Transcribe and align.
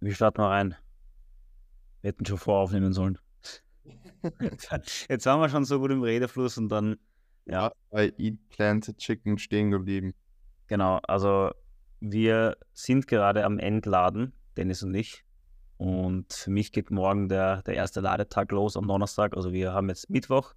wie 0.00 0.14
starten 0.14 0.42
wir 0.42 0.48
rein? 0.48 0.76
Wir 2.00 2.08
hätten 2.08 2.26
schon 2.26 2.38
voraufnehmen 2.38 2.92
sollen. 2.92 3.18
Jetzt 5.08 5.26
waren 5.26 5.40
wir 5.40 5.48
schon 5.48 5.64
so 5.64 5.78
gut 5.78 5.90
im 5.90 6.02
Redefluss 6.02 6.58
und 6.58 6.68
dann, 6.68 6.96
ja. 7.46 7.72
Bei 7.90 8.12
Eat 8.18 8.38
Planted 8.50 8.98
Chicken 8.98 9.38
stehen 9.38 9.70
geblieben. 9.70 10.14
Genau, 10.66 10.98
also 11.04 11.50
wir 12.00 12.56
sind 12.72 13.06
gerade 13.06 13.44
am 13.44 13.58
Entladen, 13.58 14.32
Dennis 14.56 14.82
und 14.82 14.94
ich. 14.94 15.24
Und 15.78 16.32
für 16.32 16.50
mich 16.50 16.72
geht 16.72 16.90
morgen 16.90 17.28
der, 17.28 17.62
der 17.62 17.74
erste 17.74 18.00
Ladetag 18.00 18.50
los 18.50 18.76
am 18.76 18.88
Donnerstag. 18.88 19.36
Also 19.36 19.52
wir 19.52 19.72
haben 19.72 19.88
jetzt 19.88 20.10
Mittwoch. 20.10 20.54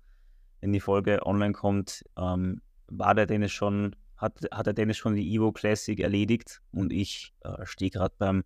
Wenn 0.60 0.74
die 0.74 0.80
Folge 0.80 1.26
online 1.26 1.54
kommt, 1.54 2.04
ähm, 2.18 2.62
war 2.88 3.16
der 3.16 3.26
Dennis 3.26 3.52
schon, 3.52 3.96
hat, 4.18 4.42
hat 4.52 4.66
der 4.66 4.74
Dennis 4.74 4.98
schon 4.98 5.16
die 5.16 5.34
Evo 5.34 5.52
Classic 5.52 6.00
erledigt 6.00 6.62
und 6.72 6.92
ich 6.92 7.34
äh, 7.42 7.66
stehe 7.66 7.92
gerade 7.92 8.14
beim 8.18 8.44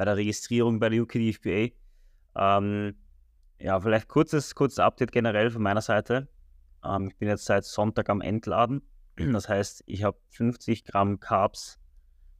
bei 0.00 0.06
der 0.06 0.16
Registrierung 0.16 0.80
bei 0.80 0.88
der 0.88 1.02
UKDFBA. 1.02 1.74
Ähm, 2.34 2.94
ja, 3.58 3.78
vielleicht 3.78 4.08
kurzes, 4.08 4.54
kurzes 4.54 4.78
Update 4.78 5.12
generell 5.12 5.50
von 5.50 5.60
meiner 5.60 5.82
Seite. 5.82 6.26
Ähm, 6.82 7.08
ich 7.08 7.18
bin 7.18 7.28
jetzt 7.28 7.44
seit 7.44 7.66
Sonntag 7.66 8.08
am 8.08 8.22
Entladen. 8.22 8.80
Das 9.32 9.50
heißt, 9.50 9.82
ich 9.84 10.02
habe 10.02 10.16
50 10.30 10.84
Gramm 10.84 11.20
Carbs 11.20 11.78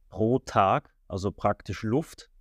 pro 0.09 0.39
Tag, 0.39 0.91
also 1.07 1.31
praktisch 1.31 1.83
Luft. 1.83 2.31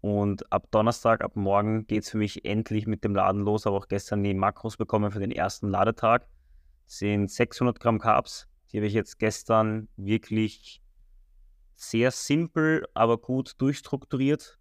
Und 0.00 0.50
ab 0.50 0.70
Donnerstag, 0.70 1.22
ab 1.22 1.36
morgen 1.36 1.86
geht 1.86 2.04
es 2.04 2.10
für 2.10 2.16
mich 2.16 2.46
endlich 2.46 2.86
mit 2.86 3.04
dem 3.04 3.14
Laden 3.14 3.42
los. 3.42 3.66
Habe 3.66 3.76
auch 3.76 3.88
gestern 3.88 4.24
die 4.24 4.32
Makros 4.32 4.78
bekommen 4.78 5.10
für 5.10 5.20
den 5.20 5.32
ersten 5.32 5.68
Ladetag. 5.68 6.26
Das 6.86 6.96
sind 6.96 7.30
600 7.30 7.78
Gramm 7.78 7.98
Carbs. 7.98 8.48
Die 8.72 8.78
habe 8.78 8.86
ich 8.86 8.94
jetzt 8.94 9.18
gestern 9.18 9.88
wirklich 9.98 10.80
sehr 11.78 12.10
simpel, 12.10 12.86
aber 12.92 13.18
gut 13.18 13.54
durchstrukturiert. 13.58 14.58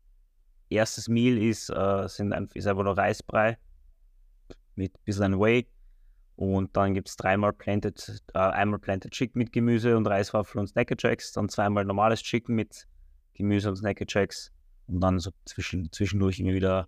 Erstes 0.69 1.07
Meal 1.07 1.37
ist, 1.37 1.69
äh, 1.69 2.07
sind 2.07 2.31
ein, 2.31 2.47
ist 2.53 2.67
einfach 2.67 2.83
nur 2.83 2.95
Reisbrei 2.95 3.57
mit 4.75 4.93
ein 4.93 5.03
bisschen 5.03 5.39
Whey. 5.39 5.67
Und 6.35 6.77
dann 6.77 6.93
gibt 6.93 7.09
es 7.09 7.15
dreimal 7.15 7.53
Planted, 7.53 8.21
äh, 8.35 8.37
einmal 8.37 8.79
Planted 8.79 9.11
Chicken 9.11 9.39
mit 9.39 9.51
Gemüse 9.51 9.97
und 9.97 10.05
Reiswaffel 10.05 10.59
und 10.59 10.67
Snacker 10.67 10.95
Jacks. 10.97 11.31
Dann 11.31 11.49
zweimal 11.49 11.85
normales 11.85 12.21
Chicken 12.21 12.53
mit 12.53 12.87
Gemüse 13.33 13.69
und 13.69 13.77
Snacker 13.77 14.05
Jacks. 14.07 14.51
Und 14.85 15.01
dann 15.01 15.17
so 15.17 15.31
zwischen, 15.45 15.91
zwischendurch 15.91 16.39
immer 16.39 16.53
wieder 16.53 16.87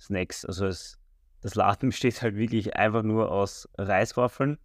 Snacks. 0.00 0.44
Also 0.44 0.66
es, 0.66 1.00
das 1.40 1.56
Laden 1.56 1.88
besteht 1.90 2.22
halt 2.22 2.36
wirklich 2.36 2.76
einfach 2.76 3.02
nur 3.02 3.32
aus 3.32 3.68
Reiswaffeln, 3.76 4.56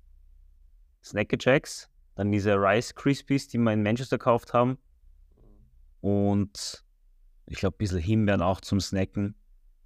Snacker 1.03 1.37
Jacks, 1.39 1.89
dann 2.13 2.31
diese 2.31 2.53
Rice 2.53 2.93
Krispies, 2.93 3.47
die 3.47 3.57
wir 3.57 3.73
in 3.73 3.81
Manchester 3.81 4.19
gekauft 4.19 4.53
haben 4.53 4.77
und 6.01 6.83
ich 7.45 7.57
glaube, 7.57 7.75
ein 7.75 7.79
bisschen 7.79 7.99
Himbeeren 7.99 8.41
auch 8.41 8.61
zum 8.61 8.79
Snacken. 8.79 9.35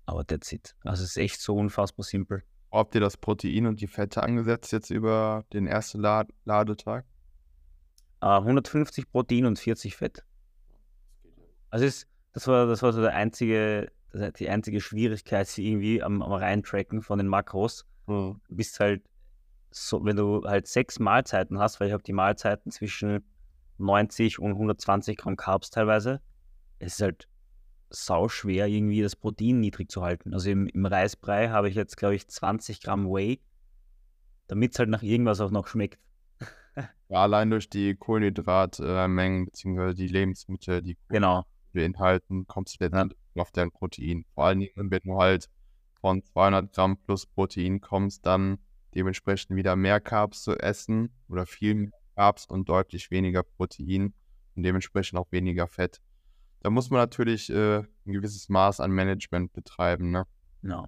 Aber 0.05 0.25
that's 0.25 0.51
it. 0.51 0.75
Also 0.83 1.03
es 1.03 1.11
ist 1.11 1.17
echt 1.17 1.41
so 1.41 1.55
unfassbar 1.55 2.03
simpel. 2.03 2.43
Habt 2.71 2.95
ihr 2.95 3.01
das 3.01 3.17
Protein 3.17 3.67
und 3.67 3.79
die 3.79 3.87
Fette 3.87 4.23
angesetzt 4.23 4.71
jetzt 4.73 4.89
über 4.89 5.45
den 5.53 5.67
ersten 5.67 6.01
Lad 6.01 6.29
Ladetag? 6.43 7.05
Uh, 8.21 8.39
150 8.39 9.11
Protein 9.11 9.45
und 9.45 9.59
40 9.59 9.95
Fett. 9.95 10.23
Also 11.69 11.85
ist, 11.85 12.07
das 12.33 12.47
war, 12.47 12.67
das 12.67 12.81
war 12.81 12.93
so 12.93 13.01
der 13.01 13.13
einzige, 13.13 13.91
die 14.13 14.49
einzige 14.49 14.81
Schwierigkeit 14.81 15.57
irgendwie 15.57 16.01
am, 16.01 16.21
am 16.21 16.31
Reintracken 16.31 17.01
von 17.01 17.17
den 17.17 17.27
Makros. 17.27 17.85
Mhm. 18.07 18.41
Du 18.47 18.55
bist 18.55 18.79
halt 18.79 19.03
so, 19.71 20.03
wenn 20.05 20.15
du 20.15 20.43
halt 20.43 20.67
sechs 20.67 20.99
Mahlzeiten 20.99 21.59
hast, 21.59 21.79
weil 21.79 21.87
ich 21.87 21.93
habe 21.93 22.03
die 22.03 22.13
Mahlzeiten 22.13 22.71
zwischen 22.71 23.23
90 23.83 24.39
und 24.39 24.51
120 24.51 25.17
Gramm 25.17 25.35
Carbs 25.35 25.69
teilweise. 25.69 26.21
Es 26.79 26.93
ist 26.93 27.01
halt 27.01 27.27
sau 27.89 28.27
schwer, 28.27 28.67
irgendwie 28.67 29.01
das 29.01 29.15
Protein 29.15 29.59
niedrig 29.59 29.89
zu 29.89 30.01
halten. 30.01 30.33
Also 30.33 30.49
im, 30.49 30.67
im 30.67 30.85
Reisbrei 30.85 31.49
habe 31.49 31.69
ich 31.69 31.75
jetzt, 31.75 31.95
glaube 31.95 32.15
ich, 32.15 32.27
20 32.27 32.81
Gramm 32.81 33.07
Whey, 33.07 33.39
damit 34.47 34.73
es 34.73 34.79
halt 34.79 34.89
nach 34.89 35.03
irgendwas 35.03 35.39
auch 35.39 35.51
noch 35.51 35.67
schmeckt. 35.67 35.99
ja, 36.75 37.21
allein 37.21 37.51
durch 37.51 37.69
die 37.69 37.95
Kohlenhydratmengen 37.95 39.45
bzw. 39.45 39.93
die 39.93 40.07
Lebensmittel, 40.07 40.81
die 40.81 40.97
genau. 41.09 41.45
beinhalten, 41.71 42.47
kommst 42.47 42.79
du 42.79 42.85
letztendlich 42.85 43.19
ja. 43.35 43.43
auf 43.43 43.51
dein 43.51 43.71
Protein. 43.71 44.25
Vor 44.33 44.45
allen 44.45 44.61
Dingen, 44.61 44.89
wenn 44.89 45.01
du 45.03 45.17
halt 45.17 45.49
von 46.01 46.23
200 46.23 46.73
Gramm 46.73 46.97
plus 46.97 47.27
Protein 47.27 47.79
kommst, 47.79 48.25
dann 48.25 48.57
dementsprechend 48.95 49.55
wieder 49.55 49.75
mehr 49.75 49.99
Carbs 49.99 50.43
zu 50.43 50.57
essen 50.57 51.13
oder 51.27 51.45
viel 51.45 51.75
mehr 51.75 51.91
Carbs 52.15 52.45
und 52.45 52.69
deutlich 52.69 53.11
weniger 53.11 53.43
Protein 53.43 54.13
und 54.55 54.63
dementsprechend 54.63 55.19
auch 55.19 55.31
weniger 55.31 55.67
Fett. 55.67 56.01
Da 56.61 56.69
muss 56.69 56.89
man 56.89 56.99
natürlich 57.01 57.49
äh, 57.49 57.79
ein 57.79 58.13
gewisses 58.13 58.49
Maß 58.49 58.79
an 58.79 58.91
Management 58.91 59.53
betreiben. 59.53 60.11
Ne? 60.11 60.25
Ja. 60.61 60.85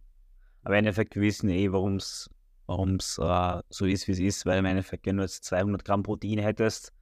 Aber 0.64 0.74
im 0.74 0.80
Endeffekt, 0.80 1.16
wir 1.16 1.22
wissen 1.22 1.50
eh, 1.50 1.72
warum 1.72 1.98
es 1.98 2.30
äh, 2.68 3.62
so 3.70 3.86
ist, 3.86 4.08
wie 4.08 4.12
es 4.12 4.20
ist, 4.20 4.46
weil 4.46 4.60
im 4.60 4.66
Endeffekt, 4.66 5.06
wenn 5.06 5.18
du 5.18 5.24
jetzt 5.24 5.44
200 5.44 5.84
Gramm 5.84 6.04
Protein 6.04 6.40
hättest, 6.40 6.94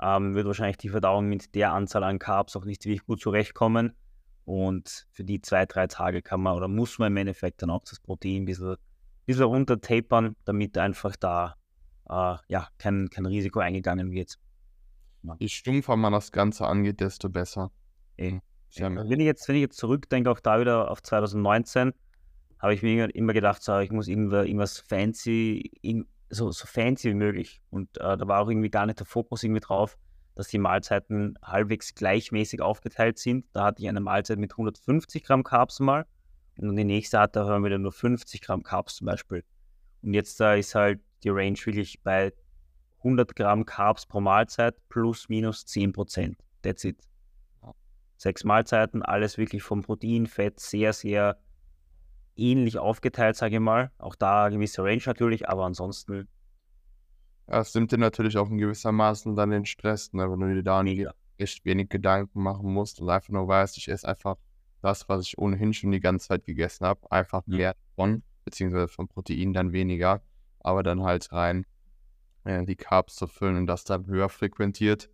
ähm, 0.00 0.34
wird 0.34 0.46
wahrscheinlich 0.46 0.78
die 0.78 0.88
Verdauung 0.88 1.28
mit 1.28 1.54
der 1.54 1.72
Anzahl 1.72 2.04
an 2.04 2.18
Carbs 2.18 2.56
auch 2.56 2.64
nicht 2.64 2.84
wirklich 2.84 3.04
gut 3.04 3.20
zurechtkommen. 3.20 3.92
Und 4.44 5.06
für 5.10 5.24
die 5.24 5.40
zwei, 5.40 5.66
drei 5.66 5.86
Tage 5.86 6.22
kann 6.22 6.40
man 6.40 6.56
oder 6.56 6.68
muss 6.68 6.98
man 6.98 7.12
im 7.12 7.16
Endeffekt 7.16 7.62
dann 7.62 7.70
auch 7.70 7.84
das 7.84 8.00
Protein 8.00 8.42
ein 8.42 8.44
bisschen, 8.44 8.76
bisschen 9.26 9.44
runtertapern, 9.44 10.34
damit 10.44 10.78
einfach 10.78 11.14
da 11.16 11.56
äh, 12.12 12.36
ja, 12.48 12.68
kein, 12.78 13.08
kein 13.10 13.26
Risiko 13.26 13.60
eingegangen 13.60 14.12
wird. 14.12 14.38
Ja. 15.22 15.36
Je 15.38 15.48
stumpfer 15.48 15.96
man 15.96 16.12
das 16.12 16.32
Ganze 16.32 16.66
angeht, 16.66 17.00
desto 17.00 17.28
besser. 17.28 17.70
Eh. 18.16 18.40
Also 18.74 18.94
wenn, 19.10 19.20
ich 19.20 19.26
jetzt, 19.26 19.46
wenn 19.48 19.56
ich 19.56 19.62
jetzt 19.62 19.76
zurückdenke, 19.76 20.30
auch 20.30 20.40
da 20.40 20.60
wieder 20.60 20.90
auf 20.90 21.02
2019, 21.02 21.92
habe 22.58 22.74
ich 22.74 22.82
mir 22.82 23.14
immer 23.14 23.32
gedacht, 23.32 23.62
so, 23.62 23.78
ich 23.78 23.90
muss 23.90 24.08
irgendwas 24.08 24.78
fancy, 24.78 25.70
so, 26.30 26.50
so 26.50 26.66
fancy 26.66 27.10
wie 27.10 27.14
möglich. 27.14 27.60
Und 27.70 27.98
äh, 27.98 28.16
da 28.16 28.28
war 28.28 28.40
auch 28.40 28.48
irgendwie 28.48 28.70
gar 28.70 28.86
nicht 28.86 28.98
der 28.98 29.06
Fokus 29.06 29.42
irgendwie 29.42 29.60
drauf, 29.60 29.98
dass 30.34 30.48
die 30.48 30.58
Mahlzeiten 30.58 31.38
halbwegs 31.42 31.94
gleichmäßig 31.94 32.62
aufgeteilt 32.62 33.18
sind. 33.18 33.44
Da 33.52 33.64
hatte 33.64 33.82
ich 33.82 33.88
eine 33.88 34.00
Mahlzeit 34.00 34.38
mit 34.38 34.52
150 34.52 35.22
Gramm 35.24 35.44
Carbs 35.44 35.80
mal 35.80 36.06
und 36.56 36.76
die 36.76 36.84
nächste 36.84 37.18
hatte 37.18 37.44
wir 37.44 37.64
wieder 37.64 37.78
nur 37.78 37.92
50 37.92 38.40
Gramm 38.40 38.62
Carbs 38.62 38.96
zum 38.96 39.06
Beispiel. 39.06 39.44
Und 40.02 40.14
jetzt 40.14 40.40
da 40.40 40.54
ist 40.54 40.74
halt 40.74 41.00
die 41.24 41.30
Range 41.30 41.58
wirklich 41.64 42.00
bei 42.02 42.32
100 42.98 43.34
Gramm 43.34 43.66
Carbs 43.66 44.06
pro 44.06 44.20
Mahlzeit 44.20 44.76
plus 44.88 45.28
minus 45.28 45.66
10 45.66 45.92
Prozent. 45.92 46.36
That's 46.62 46.84
it. 46.84 46.98
Sechs 48.16 48.44
Mahlzeiten, 48.44 49.02
alles 49.02 49.36
wirklich 49.36 49.62
vom 49.64 49.82
Protein, 49.82 50.26
Fett 50.26 50.60
sehr, 50.60 50.92
sehr 50.92 51.40
ähnlich 52.36 52.78
aufgeteilt, 52.78 53.36
sage 53.36 53.56
ich 53.56 53.60
mal. 53.60 53.90
Auch 53.98 54.14
da 54.14 54.44
eine 54.44 54.56
gewisse 54.56 54.84
Range 54.84 55.02
natürlich, 55.04 55.48
aber 55.48 55.64
ansonsten. 55.64 56.28
Ja, 57.48 57.60
es 57.60 57.74
nimmt 57.74 57.90
dir 57.90 57.98
natürlich 57.98 58.38
auch 58.38 58.48
in 58.48 58.58
gewisser 58.58 58.92
Maßen 58.92 59.34
dann 59.34 59.50
den 59.50 59.66
Stress, 59.66 60.12
ne? 60.12 60.30
wenn 60.30 60.38
du 60.38 60.54
dir 60.54 60.62
da 60.62 60.84
nicht 60.84 61.08
echt 61.36 61.64
wenig 61.64 61.88
Gedanken 61.88 62.42
machen 62.42 62.72
musst 62.72 63.00
und 63.00 63.10
einfach 63.10 63.30
nur 63.30 63.48
weißt, 63.48 63.76
ich 63.76 63.88
esse 63.88 64.06
einfach 64.06 64.36
das, 64.80 65.08
was 65.08 65.26
ich 65.26 65.38
ohnehin 65.38 65.72
schon 65.72 65.90
die 65.90 66.00
ganze 66.00 66.28
Zeit 66.28 66.44
gegessen 66.44 66.86
habe, 66.86 67.10
einfach 67.10 67.44
mehr 67.46 67.74
von, 67.96 68.22
beziehungsweise 68.44 68.88
vom 68.88 69.08
Protein 69.08 69.52
dann 69.52 69.72
weniger 69.72 70.22
aber 70.64 70.82
dann 70.82 71.02
halt 71.02 71.32
rein 71.32 71.66
äh, 72.44 72.64
die 72.64 72.76
Carbs 72.76 73.16
zu 73.16 73.26
füllen 73.26 73.56
und 73.56 73.66
das 73.66 73.84
dann 73.84 74.06
höher 74.06 74.28
frequentiert 74.28 75.10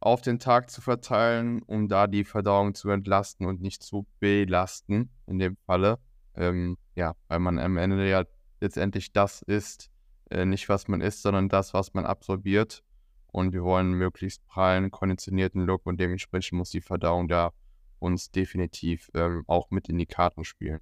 auf 0.00 0.20
den 0.20 0.38
Tag 0.38 0.70
zu 0.70 0.80
verteilen, 0.80 1.62
um 1.62 1.88
da 1.88 2.06
die 2.06 2.24
Verdauung 2.24 2.74
zu 2.74 2.90
entlasten 2.90 3.46
und 3.46 3.60
nicht 3.60 3.82
zu 3.82 4.06
belasten 4.20 5.10
in 5.26 5.38
dem 5.38 5.56
Falle. 5.66 5.98
Ähm, 6.34 6.76
ja, 6.94 7.14
weil 7.28 7.38
man 7.38 7.58
am 7.58 7.76
Ende 7.76 8.08
ja 8.08 8.24
letztendlich 8.60 9.12
das 9.12 9.42
isst, 9.42 9.90
äh, 10.30 10.44
nicht 10.44 10.68
was 10.68 10.88
man 10.88 11.00
isst, 11.00 11.22
sondern 11.22 11.48
das, 11.48 11.72
was 11.72 11.94
man 11.94 12.04
absorbiert. 12.04 12.82
Und 13.28 13.52
wir 13.52 13.64
wollen 13.64 13.92
möglichst 13.92 14.46
prallen, 14.46 14.90
konditionierten 14.90 15.62
Look 15.66 15.84
und 15.86 15.98
dementsprechend 15.98 16.58
muss 16.58 16.70
die 16.70 16.80
Verdauung 16.80 17.28
da 17.28 17.52
uns 17.98 18.30
definitiv 18.30 19.10
ähm, 19.14 19.44
auch 19.46 19.70
mit 19.70 19.88
in 19.88 19.98
die 19.98 20.06
Karten 20.06 20.44
spielen. 20.44 20.80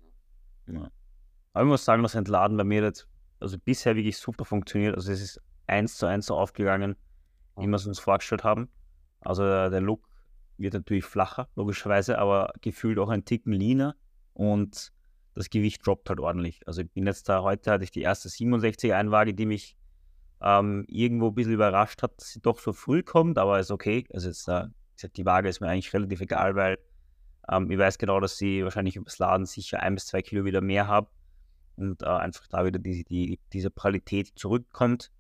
Ja. 0.67 0.91
Aber 1.53 1.65
ich 1.65 1.69
muss 1.69 1.85
sagen, 1.85 2.03
das 2.03 2.15
Entladen 2.15 2.57
bei 2.57 2.65
mir 2.65 2.83
jetzt 2.83 3.09
also 3.45 3.59
bisher 3.59 3.95
wirklich 3.95 4.17
super 4.17 4.45
funktioniert. 4.45 4.97
Also 4.97 5.13
es 5.13 5.21
ist 5.21 5.41
eins 5.67 5.97
zu 5.97 6.07
eins 6.07 6.27
so 6.27 6.37
aufgegangen, 6.37 6.97
wie 7.57 7.67
wir 7.67 7.77
es 7.77 7.87
uns 7.87 8.01
vorgestellt 8.01 8.43
haben. 8.43 8.69
Also 9.21 9.45
der 9.45 9.81
Look 9.81 10.09
wird 10.57 10.75
natürlich 10.75 11.05
flacher, 11.05 11.49
logischerweise, 11.55 12.19
aber 12.19 12.53
gefühlt 12.61 12.99
auch 12.99 13.11
ein 13.11 13.25
Ticken 13.25 13.53
leaner 13.53 13.95
und 14.33 14.93
das 15.35 15.51
Gewicht 15.51 15.87
droppt 15.87 16.09
halt 16.09 16.21
ordentlich. 16.21 16.61
Also 16.67 16.83
ich 16.83 16.91
bin 16.91 17.07
jetzt 17.07 17.29
da, 17.29 17.43
heute 17.43 17.71
hatte 17.71 17.85
ich 17.85 17.91
die 17.91 18.03
erste 18.03 18.29
67 18.29 18.93
Einwaage, 18.95 19.35
die 19.35 19.47
mich 19.47 19.77
ähm, 20.41 20.85
irgendwo 20.89 21.29
ein 21.29 21.35
bisschen 21.35 21.55
überrascht 21.55 22.03
hat, 22.03 22.19
dass 22.19 22.31
sie 22.31 22.41
doch 22.41 22.59
so 22.59 22.73
früh 22.73 23.03
kommt, 23.03 23.39
aber 23.39 23.59
ist 23.59 23.71
okay. 23.71 24.07
Also 24.13 24.29
jetzt, 24.29 24.49
äh, 24.49 24.69
die 25.17 25.27
Waage 25.27 25.49
ist 25.49 25.61
mir 25.61 25.69
eigentlich 25.69 25.93
relativ 25.93 26.21
egal, 26.21 26.55
weil 26.55 26.79
ähm, 27.51 27.71
ich 27.71 27.79
weiß 27.79 27.99
genau, 27.99 28.21
dass 28.21 28.39
sie 28.39 28.63
wahrscheinlich 28.63 28.97
übers 28.97 29.19
Laden 29.19 29.47
sicher 29.47 29.81
ein 29.81 29.97
bis 29.97 30.07
zwei 30.07 30.23
Kilo 30.23 30.45
wieder 30.45 30.61
mehr 30.61 30.87
habe 30.87 31.09
und 31.77 32.03
äh, 32.03 32.07
einfach 32.07 32.47
da 32.49 32.65
wieder 32.65 32.79
die, 32.79 33.05
die, 33.05 33.39
diese 33.53 33.71
Qualität 33.71 34.33
zurückkommt. 34.37 35.11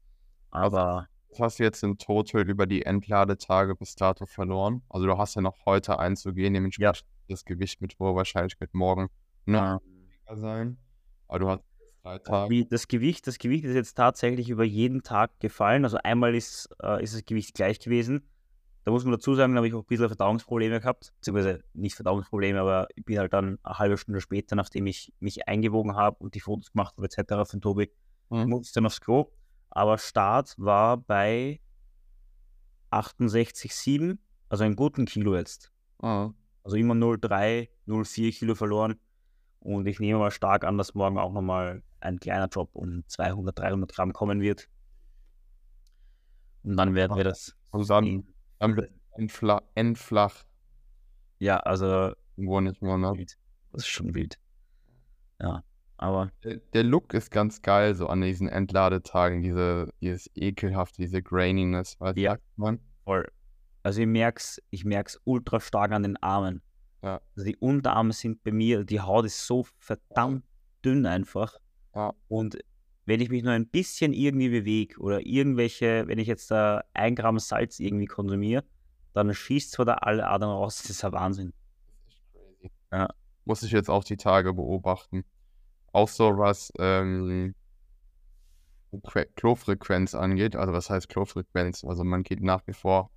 Aber. 0.51 1.09
Was 1.31 1.41
hast 1.41 1.59
du 1.59 1.65
jetzt 1.65 1.83
in 1.83 1.99
Total 1.99 2.49
über 2.49 2.67
die 2.67 2.87
Entladetage 2.87 3.75
bis 3.75 3.97
dato 3.97 4.25
verloren? 4.25 4.83
Also 4.89 5.07
du 5.07 5.19
hast 5.19 5.35
ja 5.35 5.43
noch 5.43 5.67
heute 5.67 5.99
einzugehen, 5.99 6.55
dementsprechend 6.55 7.05
das 7.29 7.45
Gewicht 7.45 7.81
mit 7.81 7.99
hoher 7.99 8.15
Wahrscheinlichkeit 8.15 8.73
morgen 8.73 9.09
noch 9.47 9.81
weniger 9.83 10.37
sein. 10.37 10.79
Aber 11.27 11.39
du 11.39 11.49
hast 11.49 11.63
drei 12.03 12.19
Tage. 12.19 12.67
Das 12.67 12.89
Gewicht, 12.89 13.27
das 13.27 13.39
Gewicht 13.39 13.65
ist 13.65 13.75
jetzt 13.75 13.95
tatsächlich 13.95 14.51
über 14.51 14.65
jeden 14.65 15.03
Tag 15.03 15.39
gefallen. 15.41 15.85
Also 15.85 15.99
einmal 16.03 16.35
ist, 16.35 16.69
äh, 16.83 17.03
ist 17.03 17.15
das 17.15 17.25
Gewicht 17.25 17.55
gleich 17.55 17.81
gewesen. 17.81 18.23
Da 18.85 18.91
muss 18.91 19.05
man 19.05 19.13
dazu 19.13 19.35
sagen, 19.35 19.55
da 19.55 19.59
habe 19.59 19.69
ich 19.69 19.75
auch 19.75 19.81
ein 19.81 19.87
bisschen 19.87 20.09
Verdauungsprobleme 20.09 20.79
gehabt, 20.81 21.13
beziehungsweise 21.17 21.65
nicht 21.73 21.95
Verdauungsprobleme, 21.95 22.61
aber 22.61 22.87
ich 22.95 23.05
bin 23.05 23.19
halt 23.19 23.33
dann 23.33 23.59
eine 23.63 23.79
halbe 23.79 23.97
Stunde 23.97 24.21
später, 24.21 24.57
nachdem 24.57 24.87
ich 24.87 25.13
mich 25.21 25.49
eingewogen 25.49 25.97
habe 25.97 26.17
und 26.19 26.35
die 26.35 26.41
Fotos 26.41 26.71
gemacht 26.73 26.95
habe, 26.97 27.07
etc. 27.07 27.49
von 27.51 27.61
Tobi, 27.61 27.91
Mhm. 28.31 28.49
musste 28.49 28.69
ich 28.69 28.73
dann 28.73 28.87
aufs 28.87 29.01
Klo. 29.01 29.31
Aber 29.71 29.97
Start 29.99 30.55
war 30.59 30.99
bei 30.99 31.61
68,7, 32.91 34.19
also 34.49 34.65
einen 34.65 34.77
guten 34.77 35.05
Kilo 35.07 35.35
jetzt. 35.37 35.71
Ah, 36.01 36.31
Also 36.63 36.77
immer 36.77 36.95
0,3, 36.95 37.69
0,4 37.87 38.33
Kilo 38.33 38.55
verloren. 38.55 38.99
Und 39.61 39.87
ich 39.87 39.99
nehme 40.01 40.19
mal 40.19 40.31
stark 40.31 40.65
an, 40.65 40.79
dass 40.79 40.95
morgen 40.95 41.19
auch 41.19 41.33
nochmal 41.33 41.83
ein 42.01 42.19
kleiner 42.21 42.49
Drop 42.49 42.75
um 42.75 43.03
200, 43.07 43.59
300 43.59 43.93
Gramm 43.93 44.13
kommen 44.13 44.41
wird. 44.41 44.69
Und 46.63 46.77
dann 46.77 46.95
werden 46.95 47.17
wir 47.17 47.25
das. 47.25 47.55
Also 47.71 47.87
dann, 47.87 48.25
entflach, 49.17 49.61
entflach 49.75 50.45
Ja, 51.39 51.59
also 51.59 52.13
irgendwo 52.37 52.61
nicht 52.61 52.83
mehr, 52.83 52.97
ne? 52.99 53.13
das 53.73 53.83
ist 53.83 53.89
schon 53.89 54.15
wild. 54.15 54.39
Ja, 55.41 55.63
aber 55.97 56.31
Der, 56.45 56.57
der 56.73 56.83
Look 56.85 57.15
ist 57.15 57.31
ganz 57.31 57.61
geil, 57.63 57.95
so 57.95 58.07
an 58.09 58.21
diesen 58.21 58.49
Entladetagen, 58.49 59.43
diese, 59.43 59.91
dieses 60.01 60.31
ekelhafte, 60.35 61.03
diese 61.03 61.23
Graininess, 61.23 61.97
was 62.01 62.15
Ja. 62.17 62.33
sagt 62.33 62.43
man? 62.57 62.81
voll. 63.05 63.29
Also 63.83 64.01
ich 64.01 64.07
merke 64.07 64.39
es 64.39 64.63
ich 64.71 64.85
merk's 64.87 65.21
ultra 65.25 65.61
stark 65.61 65.93
an 65.93 66.03
den 66.05 66.17
Armen. 66.23 66.63
Ja. 67.03 67.21
Also 67.37 67.45
die 67.47 67.57
Unterarme 67.57 68.15
sind 68.15 68.43
bei 68.43 68.51
mir, 68.51 68.85
die 68.85 69.01
Haut 69.01 69.27
ist 69.27 69.47
so 69.47 69.67
verdammt 69.79 70.43
dünn 70.83 71.05
einfach. 71.05 71.59
Ja. 71.95 72.15
Und 72.29 72.57
wenn 73.07 73.21
ich 73.21 73.29
mich 73.31 73.43
nur 73.43 73.53
ein 73.53 73.69
bisschen 73.69 74.13
irgendwie 74.13 74.49
bewege 74.49 74.99
oder 75.01 75.25
irgendwelche, 75.27 76.07
wenn 76.09 76.19
ich 76.19 76.29
jetzt 76.29 76.51
da 76.51 76.85
ein 76.95 77.15
Gramm 77.17 77.39
Salz 77.39 77.81
irgendwie 77.81 78.07
konsumiere, 78.07 78.65
dann 79.13 79.33
schießt 79.35 79.73
zwar 79.73 79.85
da 79.87 79.95
alle 79.95 80.27
Adern 80.27 80.51
raus. 80.51 80.79
Das 80.83 80.91
ist 80.91 81.03
ja 81.03 81.13
Wahnsinn. 81.13 81.53
Das 82.05 82.15
ist 82.15 82.23
crazy. 82.33 82.73
Ja. 82.93 83.09
Muss 83.45 83.63
ich 83.63 83.73
jetzt 83.73 83.91
auch 83.91 84.05
die 84.05 84.17
Tage 84.17 84.53
beobachten. 84.55 85.25
Auch 85.93 86.09
so 86.09 86.39
was 86.39 86.73
ähm, 86.79 87.55
Que- 89.03 89.27
Klofrequenz 89.37 90.15
angeht. 90.15 90.57
Also 90.57 90.73
was 90.73 90.91
heißt 90.91 91.09
Klofrequenz? 91.09 91.85
Also 91.85 92.05
man 92.05 92.23
geht 92.23 92.41
nach 92.43 92.67
wie 92.67 92.73
vor, 92.73 93.11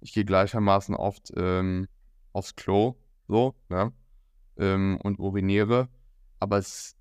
ich 0.00 0.12
gehe 0.12 0.24
gleichermaßen 0.24 0.94
oft 0.94 1.32
ähm, 1.36 1.88
aufs 2.32 2.54
Klo, 2.56 2.96
so, 3.28 3.54
ne? 3.68 3.92
Ähm, 4.58 4.98
und 5.02 5.18
uriniere. 5.18 5.88
Aber 6.40 6.58
es, 6.58 6.93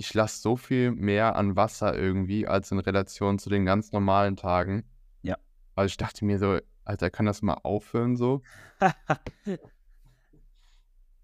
ich 0.00 0.14
lasse 0.14 0.40
so 0.40 0.56
viel 0.56 0.92
mehr 0.92 1.36
an 1.36 1.56
Wasser 1.56 1.94
irgendwie, 1.94 2.46
als 2.46 2.70
in 2.72 2.78
Relation 2.78 3.38
zu 3.38 3.50
den 3.50 3.66
ganz 3.66 3.92
normalen 3.92 4.34
Tagen. 4.34 4.84
Ja. 5.20 5.36
Also 5.74 5.88
ich 5.88 5.98
dachte 5.98 6.24
mir 6.24 6.38
so, 6.38 6.58
Alter, 6.84 7.10
kann 7.10 7.26
das 7.26 7.42
mal 7.42 7.58
aufhören 7.62 8.16
so? 8.16 8.40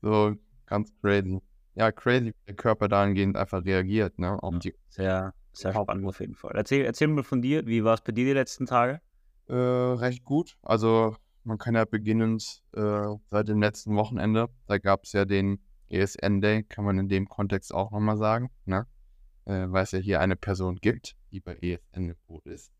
So, 0.03 0.37
ganz 0.67 0.93
crazy. 1.01 1.41
Ja, 1.75 1.91
crazy, 1.91 2.27
wie 2.27 2.35
der 2.47 2.55
Körper 2.55 2.87
dahingehend 2.87 3.37
einfach 3.37 3.65
reagiert, 3.65 4.19
ne? 4.19 4.41
Auf 4.43 4.53
Ja. 4.55 4.59
die, 4.61 4.75
Sehr, 4.89 5.35
sehr 5.53 5.73
spannend 5.73 6.07
auf 6.07 6.21
jeden 6.21 6.35
Fall. 6.35 6.53
Erzähl, 6.55 6.85
erzähl 6.85 7.09
mal 7.09 7.25
von 7.25 7.41
dir, 7.41 7.67
wie 7.67 7.83
war 7.83 7.95
es 7.95 8.03
bei 8.03 8.13
dir 8.13 8.27
die 8.27 8.33
letzten 8.35 8.67
Tage? 8.67 9.01
äh, 9.49 9.55
recht 9.55 10.23
gut. 10.25 10.59
Also, 10.63 11.17
man 11.45 11.57
kann 11.57 11.75
ja 11.75 11.87
beginnend 11.87 12.63
äh, 12.75 13.07
seit 13.31 13.49
dem 13.49 13.63
letzten 13.63 13.97
Wochenende, 13.97 14.49
da 14.67 14.77
gab 14.79 15.05
es 15.05 15.13
ja 15.13 15.25
den 15.25 15.66
ESN 15.91 16.41
Day, 16.41 16.63
kann 16.65 16.85
man 16.85 16.99
in 16.99 17.09
dem 17.09 17.29
Kontext 17.29 17.73
auch 17.75 17.91
nochmal 17.91 18.17
sagen, 18.17 18.51
ne? 18.65 18.87
Äh, 19.45 19.67
weil 19.69 19.85
es 19.85 19.93
ja 19.93 19.99
hier 20.01 20.21
eine 20.21 20.37
Person 20.37 20.77
gibt, 20.77 21.17
die 21.31 21.41
bei 21.41 21.57
ESN 21.61 22.11
im 22.11 22.17
Boot 22.27 22.45
ist. 22.47 22.73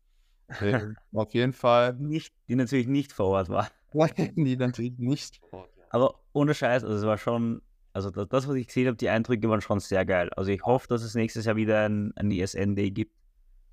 Äh, 0.61 0.79
auf 1.13 1.33
jeden 1.33 1.53
Fall, 1.53 1.93
Nicht, 1.95 2.33
die 2.47 2.55
natürlich 2.55 2.87
nicht 2.87 3.13
vor 3.13 3.27
Ort 3.27 3.49
war. 3.49 3.69
die 4.35 4.57
natürlich 4.57 4.97
nicht 4.97 5.39
vor 5.49 5.59
Ort. 5.61 5.69
Aber 5.89 6.19
ohne 6.33 6.53
Scheiß, 6.53 6.83
also 6.83 6.95
es 6.97 7.05
war 7.05 7.17
schon, 7.17 7.61
also 7.93 8.11
das, 8.11 8.27
das 8.27 8.47
was 8.47 8.55
ich 8.55 8.67
gesehen 8.67 8.87
habe, 8.87 8.97
die 8.97 9.07
Eindrücke 9.09 9.49
waren 9.49 9.61
schon 9.61 9.79
sehr 9.79 10.05
geil. 10.05 10.29
Also 10.35 10.51
ich 10.51 10.61
hoffe, 10.63 10.87
dass 10.89 11.01
es 11.03 11.15
nächstes 11.15 11.45
Jahr 11.45 11.55
wieder 11.55 11.85
ein, 11.85 12.11
ein 12.17 12.29
ESN-Day 12.31 12.91
gibt. 12.91 13.13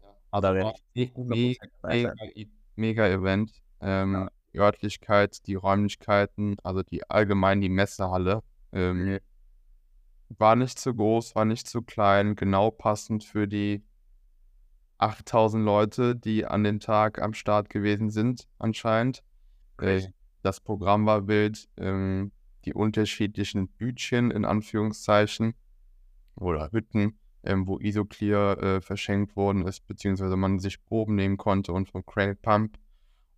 Ja. 0.02 0.08
Aber 0.30 0.42
da 0.42 0.54
werde 0.54 0.66
War 0.70 0.74
ich 0.94 1.14
me- 1.16 1.24
me- 1.24 1.34
100% 1.34 1.58
dabei 1.82 1.96
mega, 1.96 2.14
sein. 2.16 2.30
I- 2.36 2.50
mega 2.76 3.06
Event. 3.08 3.50
Ähm, 3.80 4.30
Die 4.52 4.60
Örtlichkeit, 4.60 5.44
die 5.48 5.56
Räumlichkeiten, 5.56 6.56
also 6.62 6.84
die 6.84 7.08
allgemein 7.10 7.60
die 7.60 7.68
Messehalle, 7.68 8.40
ähm, 8.74 9.18
war 10.28 10.56
nicht 10.56 10.78
zu 10.78 10.94
groß, 10.94 11.34
war 11.34 11.44
nicht 11.44 11.66
zu 11.66 11.82
klein, 11.82 12.34
genau 12.34 12.70
passend 12.70 13.24
für 13.24 13.46
die 13.46 13.84
8000 14.98 15.64
Leute, 15.64 16.16
die 16.16 16.44
an 16.44 16.64
dem 16.64 16.80
Tag 16.80 17.20
am 17.20 17.34
Start 17.34 17.70
gewesen 17.70 18.10
sind, 18.10 18.48
anscheinend. 18.58 19.22
Äh, 19.80 20.02
das 20.42 20.60
Programm 20.60 21.06
war 21.06 21.26
wild, 21.26 21.68
ähm, 21.76 22.32
die 22.64 22.74
unterschiedlichen 22.74 23.68
Bütchen 23.68 24.30
in 24.30 24.44
Anführungszeichen 24.44 25.54
oder 26.36 26.70
Hütten, 26.72 27.18
ähm, 27.42 27.66
wo 27.66 27.78
Isoclear 27.78 28.62
äh, 28.62 28.80
verschenkt 28.80 29.36
worden 29.36 29.66
ist, 29.66 29.86
beziehungsweise 29.86 30.36
man 30.36 30.58
sich 30.58 30.84
Proben 30.84 31.14
nehmen 31.14 31.36
konnte 31.36 31.72
und 31.72 31.88
vom 31.88 32.04
Crank 32.04 32.40
Pump 32.42 32.78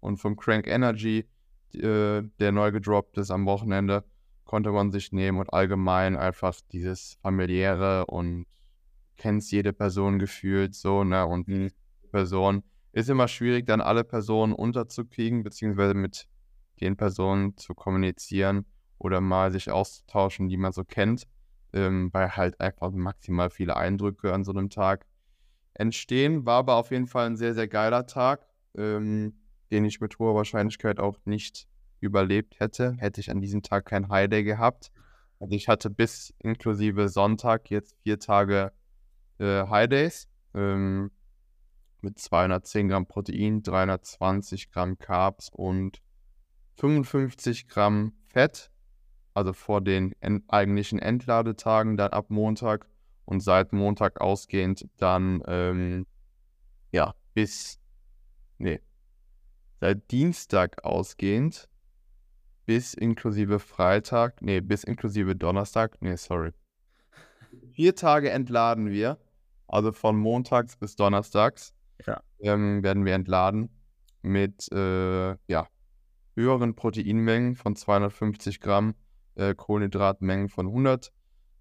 und 0.00 0.18
vom 0.18 0.36
Crank 0.36 0.66
Energy, 0.66 1.26
äh, 1.74 2.22
der 2.38 2.52
neu 2.52 2.70
gedroppt 2.70 3.18
ist 3.18 3.30
am 3.30 3.46
Wochenende, 3.46 4.04
konnte 4.46 4.72
man 4.72 4.92
sich 4.92 5.12
nehmen 5.12 5.38
und 5.38 5.52
allgemein 5.52 6.16
einfach 6.16 6.54
dieses 6.72 7.18
familiäre 7.22 8.06
und 8.06 8.46
kennst 9.16 9.52
jede 9.52 9.72
Person 9.72 10.18
gefühlt 10.18 10.74
so, 10.74 11.04
ne, 11.04 11.26
und 11.26 11.48
Mhm. 11.48 11.70
Person 12.12 12.62
ist 12.92 13.10
immer 13.10 13.28
schwierig, 13.28 13.66
dann 13.66 13.80
alle 13.80 14.04
Personen 14.04 14.52
unterzukriegen, 14.54 15.42
beziehungsweise 15.42 15.94
mit 15.94 16.28
den 16.80 16.96
Personen 16.96 17.56
zu 17.56 17.74
kommunizieren 17.74 18.66
oder 18.98 19.20
mal 19.20 19.52
sich 19.52 19.70
auszutauschen, 19.70 20.48
die 20.48 20.56
man 20.56 20.72
so 20.72 20.84
kennt, 20.84 21.26
ähm, 21.72 22.10
weil 22.12 22.36
halt 22.36 22.60
einfach 22.60 22.90
maximal 22.92 23.50
viele 23.50 23.76
Eindrücke 23.76 24.32
an 24.32 24.44
so 24.44 24.52
einem 24.52 24.70
Tag 24.70 25.06
entstehen. 25.74 26.46
War 26.46 26.58
aber 26.58 26.76
auf 26.76 26.90
jeden 26.90 27.06
Fall 27.06 27.26
ein 27.26 27.36
sehr, 27.36 27.54
sehr 27.54 27.68
geiler 27.68 28.06
Tag, 28.06 28.46
ähm, 28.76 29.34
den 29.70 29.84
ich 29.84 30.00
mit 30.00 30.18
hoher 30.18 30.34
Wahrscheinlichkeit 30.34 31.00
auch 31.00 31.18
nicht 31.24 31.68
überlebt 32.06 32.58
hätte, 32.60 32.96
hätte 32.98 33.20
ich 33.20 33.30
an 33.30 33.40
diesem 33.40 33.62
Tag 33.62 33.86
kein 33.86 34.08
Highday 34.08 34.42
gehabt. 34.42 34.90
Also 35.38 35.54
ich 35.54 35.68
hatte 35.68 35.90
bis 35.90 36.34
inklusive 36.38 37.08
Sonntag 37.08 37.70
jetzt 37.70 37.96
vier 38.02 38.18
Tage 38.18 38.72
äh, 39.38 39.66
Highdays 39.68 40.28
ähm, 40.54 41.10
mit 42.00 42.18
210 42.18 42.88
Gramm 42.88 43.06
Protein, 43.06 43.62
320 43.62 44.70
Gramm 44.70 44.98
Carbs 44.98 45.50
und 45.52 46.00
55 46.76 47.68
Gramm 47.68 48.12
Fett, 48.28 48.70
also 49.34 49.52
vor 49.52 49.80
den 49.80 50.14
en 50.20 50.44
eigentlichen 50.48 50.98
Entladetagen 50.98 51.96
dann 51.96 52.12
ab 52.12 52.30
Montag 52.30 52.86
und 53.24 53.40
seit 53.40 53.72
Montag 53.72 54.20
ausgehend 54.20 54.88
dann 54.96 55.42
ähm, 55.46 56.06
ja 56.92 57.14
bis 57.34 57.78
nee 58.58 58.80
seit 59.80 60.10
Dienstag 60.10 60.84
ausgehend 60.84 61.68
bis 62.66 62.94
inklusive 62.94 63.58
Freitag, 63.60 64.42
nee, 64.42 64.60
bis 64.60 64.84
inklusive 64.84 65.36
Donnerstag, 65.36 65.96
nee, 66.00 66.16
sorry. 66.16 66.52
Vier 67.72 67.94
Tage 67.94 68.30
entladen 68.30 68.90
wir, 68.90 69.18
also 69.68 69.92
von 69.92 70.16
montags 70.16 70.76
bis 70.76 70.96
donnerstags 70.96 71.72
Ja. 72.06 72.20
ähm, 72.40 72.82
werden 72.82 73.04
wir 73.04 73.14
entladen 73.14 73.70
mit 74.22 74.70
äh, 74.72 75.30
ja, 75.48 75.68
höheren 76.34 76.74
Proteinmengen 76.74 77.54
von 77.54 77.76
250 77.76 78.60
Gramm, 78.60 78.94
äh, 79.36 79.54
Kohlenhydratmengen 79.54 80.48
von 80.48 80.66
100 80.66 81.12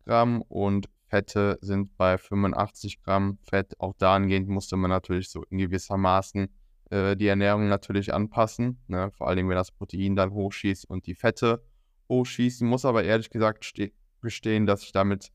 Gramm 0.06 0.42
und 0.42 0.90
Fette 1.08 1.58
sind 1.62 1.96
bei 1.98 2.18
85 2.18 3.02
Gramm 3.04 3.38
Fett. 3.44 3.80
Auch 3.80 3.94
dahingehend 3.98 4.50
musste 4.50 4.76
man 4.76 4.90
natürlich 4.90 5.30
so 5.30 5.44
in 5.50 5.60
gewissermaßen 5.60 6.48
äh, 6.90 7.16
die 7.16 7.28
Ernährung 7.28 7.68
natürlich 7.68 8.14
anpassen, 8.14 8.80
ne? 8.88 9.12
vor 9.12 9.28
allem 9.28 9.50
wenn 9.50 9.56
das 9.56 9.72
Protein 9.72 10.16
dann 10.16 10.32
hochschießt 10.32 10.90
und 10.90 11.06
die 11.08 11.16
Fette 11.16 11.64
hochschießen. 12.10 12.68
Muss 12.68 12.86
aber 12.86 13.04
ehrlich 13.04 13.30
gesagt 13.30 13.66
ste- 13.66 13.92
gestehen, 14.22 14.66
dass 14.66 14.84
ich 14.84 14.92
damit 14.92 15.32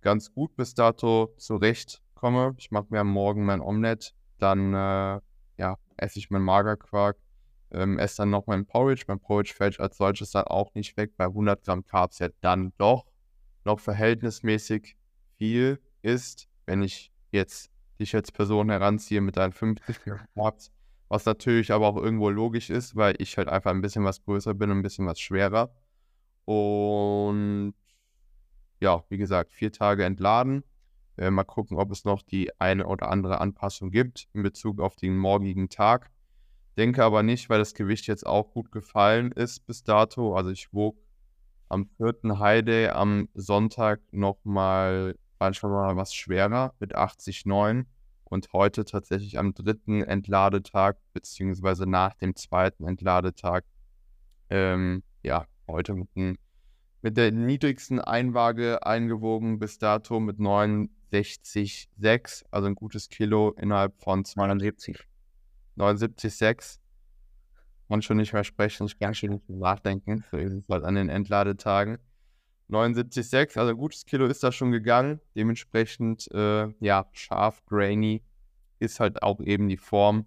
ganz 0.00 0.32
gut 0.32 0.56
bis 0.56 0.74
dato 0.74 1.34
zurechtkomme. 1.36 2.54
Ich 2.58 2.70
mache 2.70 2.86
mir 2.90 3.00
am 3.00 3.08
Morgen 3.08 3.44
mein 3.44 3.60
Omelett, 3.60 4.14
dann 4.38 4.72
äh, 4.74 5.20
ja, 5.58 5.76
esse 5.96 6.18
ich 6.18 6.30
meinen 6.30 6.44
Magerquark, 6.44 7.18
ähm, 7.70 7.98
esse 7.98 8.18
dann 8.18 8.30
noch 8.30 8.46
mein 8.46 8.66
Porridge. 8.66 9.04
Mein 9.08 9.20
Porridge 9.20 9.52
fällt 9.54 9.78
als 9.80 9.96
solches 9.96 10.30
dann 10.30 10.44
auch 10.44 10.74
nicht 10.74 10.96
weg, 10.96 11.12
bei 11.16 11.26
100 11.26 11.62
Gramm 11.64 11.84
Carbs 11.84 12.18
ja 12.18 12.28
dann 12.40 12.72
doch 12.78 13.06
noch 13.64 13.78
verhältnismäßig 13.78 14.96
viel 15.36 15.80
ist, 16.02 16.48
wenn 16.66 16.82
ich 16.82 17.12
jetzt 17.30 17.70
dich 17.98 18.14
als 18.14 18.32
Person 18.32 18.70
heranziehe 18.70 19.20
mit 19.20 19.36
deinen 19.36 19.52
50 19.52 20.02
Gramm 20.02 20.26
Carbs, 20.34 20.72
was 21.10 21.26
natürlich 21.26 21.72
aber 21.72 21.88
auch 21.88 21.96
irgendwo 21.96 22.30
logisch 22.30 22.70
ist, 22.70 22.94
weil 22.94 23.16
ich 23.18 23.36
halt 23.36 23.48
einfach 23.48 23.72
ein 23.72 23.80
bisschen 23.82 24.04
was 24.04 24.22
größer 24.22 24.54
bin 24.54 24.70
und 24.70 24.78
ein 24.78 24.82
bisschen 24.82 25.06
was 25.06 25.20
schwerer. 25.20 25.74
Und 26.44 27.74
ja, 28.80 29.04
wie 29.08 29.18
gesagt, 29.18 29.52
vier 29.52 29.72
Tage 29.72 30.04
entladen. 30.04 30.62
Äh, 31.16 31.30
mal 31.30 31.44
gucken, 31.44 31.76
ob 31.78 31.90
es 31.90 32.04
noch 32.04 32.22
die 32.22 32.50
eine 32.60 32.86
oder 32.86 33.10
andere 33.10 33.40
Anpassung 33.40 33.90
gibt 33.90 34.28
in 34.34 34.44
Bezug 34.44 34.80
auf 34.80 34.94
den 34.94 35.16
morgigen 35.16 35.68
Tag. 35.68 36.12
Denke 36.76 37.02
aber 37.04 37.24
nicht, 37.24 37.50
weil 37.50 37.58
das 37.58 37.74
Gewicht 37.74 38.06
jetzt 38.06 38.24
auch 38.24 38.52
gut 38.52 38.70
gefallen 38.70 39.32
ist 39.32 39.66
bis 39.66 39.82
dato. 39.82 40.36
Also 40.36 40.50
ich 40.50 40.72
wog 40.72 40.96
am 41.68 41.86
vierten 41.96 42.38
Heide 42.38 42.94
am 42.94 43.28
Sonntag 43.34 44.00
nochmal 44.12 45.16
manchmal 45.40 45.72
mal 45.72 45.96
was 45.96 46.14
schwerer 46.14 46.72
mit 46.78 46.94
80,9 46.96 47.86
und 48.30 48.52
heute 48.52 48.84
tatsächlich 48.84 49.38
am 49.38 49.52
dritten 49.52 50.02
Entladetag, 50.02 50.96
beziehungsweise 51.12 51.86
nach 51.86 52.14
dem 52.14 52.36
zweiten 52.36 52.86
Entladetag, 52.86 53.64
ähm, 54.48 55.02
ja, 55.22 55.46
heute 55.68 55.94
mit, 55.94 56.08
ein, 56.16 56.38
mit 57.02 57.16
der 57.16 57.32
niedrigsten 57.32 58.00
Einwaage 58.00 58.86
eingewogen 58.86 59.58
bis 59.58 59.78
dato 59.78 60.20
mit 60.20 60.38
69,6, 60.38 62.44
also 62.50 62.68
ein 62.68 62.76
gutes 62.76 63.08
Kilo 63.08 63.50
innerhalb 63.58 64.00
von 64.00 64.22
79. 64.22 65.08
79,6. 65.76 66.78
Man 67.88 68.02
schon 68.02 68.18
nicht 68.18 68.32
mehr 68.32 68.44
sprechen, 68.44 68.86
ich 68.86 68.96
kann 68.98 69.14
schon 69.14 69.30
nicht 69.30 69.48
mehr 69.48 69.58
nachdenken. 69.58 70.24
So 70.30 70.36
ist 70.36 70.52
es 70.52 70.62
halt 70.68 70.84
an 70.84 70.94
den 70.94 71.08
Entladetagen. 71.08 71.98
79,6, 72.70 73.58
also 73.58 73.70
ein 73.70 73.76
gutes 73.76 74.06
Kilo 74.06 74.26
ist 74.26 74.42
da 74.42 74.52
schon 74.52 74.70
gegangen. 74.70 75.20
Dementsprechend, 75.34 76.30
äh, 76.32 76.68
ja, 76.80 77.08
scharf, 77.12 77.64
grainy 77.66 78.22
ist 78.78 79.00
halt 79.00 79.22
auch 79.22 79.40
eben 79.40 79.68
die 79.68 79.76
Form. 79.76 80.26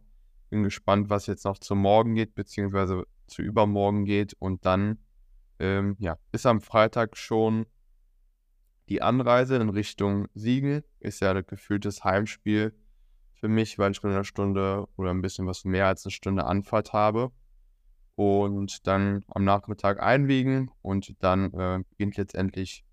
Bin 0.50 0.64
gespannt, 0.64 1.10
was 1.10 1.28
jetzt 1.28 1.46
noch 1.46 1.58
zum 1.58 1.80
Morgen 1.80 2.16
geht, 2.16 2.36
beziehungsweise 2.36 3.06
zu 3.28 3.42
übermorgen 3.42 4.06
geht. 4.06 4.34
Und 4.40 4.66
dann, 4.66 5.00
ähm, 5.60 5.96
ja, 6.00 6.18
ist 6.32 6.46
am 6.46 6.62
Freitag 6.62 7.18
schon 7.18 7.66
die 8.90 9.02
Anreise 9.02 9.56
in 9.56 9.70
Richtung 9.70 10.28
Siegen. 10.34 10.84
Ist 11.00 11.22
ja 11.22 11.32
ein 11.32 11.46
gefühltes 11.48 12.04
Heimspiel 12.04 12.74
für 13.34 13.48
mich, 13.48 13.80
weil 13.80 13.92
ich 13.92 13.98
schon 13.98 14.12
eine 14.12 14.26
Stunde 14.26 14.88
oder 14.98 15.12
ein 15.12 15.22
bisschen 15.22 15.48
was 15.48 15.64
mehr 15.64 15.88
als 15.88 16.06
eine 16.06 16.12
Stunde 16.12 16.46
Anfahrt 16.46 16.94
habe 16.94 17.32
und 18.16 18.86
dann 18.88 19.24
am 19.28 19.44
Nachmittag 19.44 20.02
einwiegen 20.02 20.72
und 20.82 21.16
dann 21.24 21.54
äh, 21.54 21.84
beginnt 21.90 22.18
letztendlich 22.18 22.86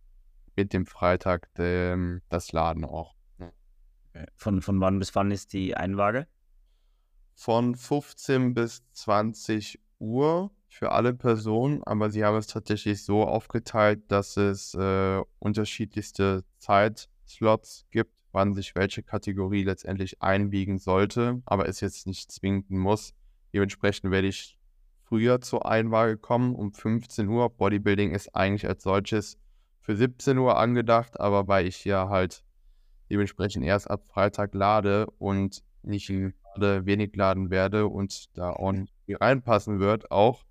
mit 0.56 0.72
dem 0.72 0.86
Freitag 0.86 1.52
dem, 1.54 2.22
das 2.28 2.52
Laden 2.52 2.84
auch. 2.84 3.14
Von, 4.34 4.60
von 4.60 4.80
wann 4.80 4.98
bis 4.98 5.14
wann 5.14 5.30
ist 5.30 5.52
die 5.52 5.76
Einwaage? 5.76 6.26
Von 7.34 7.74
15 7.74 8.54
bis 8.54 8.82
20 8.92 9.80
Uhr 9.98 10.50
für 10.68 10.92
alle 10.92 11.14
Personen, 11.14 11.82
aber 11.84 12.10
sie 12.10 12.24
haben 12.24 12.36
es 12.36 12.46
tatsächlich 12.46 13.04
so 13.04 13.22
aufgeteilt, 13.24 14.02
dass 14.08 14.36
es 14.36 14.74
äh, 14.74 15.22
unterschiedlichste 15.38 16.44
Zeitslots 16.58 17.86
gibt, 17.90 18.14
wann 18.32 18.54
sich 18.54 18.74
welche 18.74 19.02
Kategorie 19.02 19.64
letztendlich 19.64 20.22
einbiegen 20.22 20.78
sollte, 20.78 21.42
aber 21.44 21.68
es 21.68 21.80
jetzt 21.80 22.06
nicht 22.06 22.30
zwingend 22.30 22.70
muss. 22.70 23.14
Dementsprechend 23.52 24.10
werde 24.12 24.28
ich 24.28 24.59
früher 25.10 25.40
zur 25.40 25.66
Einwaage 25.66 26.16
kommen, 26.16 26.54
um 26.54 26.72
15 26.72 27.28
Uhr. 27.28 27.50
Bodybuilding 27.50 28.12
ist 28.12 28.34
eigentlich 28.34 28.66
als 28.66 28.84
solches 28.84 29.38
für 29.80 29.96
17 29.96 30.38
Uhr 30.38 30.56
angedacht, 30.56 31.18
aber 31.18 31.48
weil 31.48 31.66
ich 31.66 31.84
ja 31.84 32.08
halt 32.08 32.44
dementsprechend 33.10 33.64
erst 33.64 33.90
ab 33.90 34.04
Freitag 34.06 34.54
lade 34.54 35.06
und 35.18 35.64
nicht 35.82 36.06
gerade 36.06 36.86
wenig 36.86 37.14
laden 37.16 37.50
werde 37.50 37.88
und 37.88 38.36
da 38.38 38.50
auch 38.52 38.70
nicht 38.70 38.92
reinpassen 39.08 39.80
wird, 39.80 40.12
auch 40.12 40.44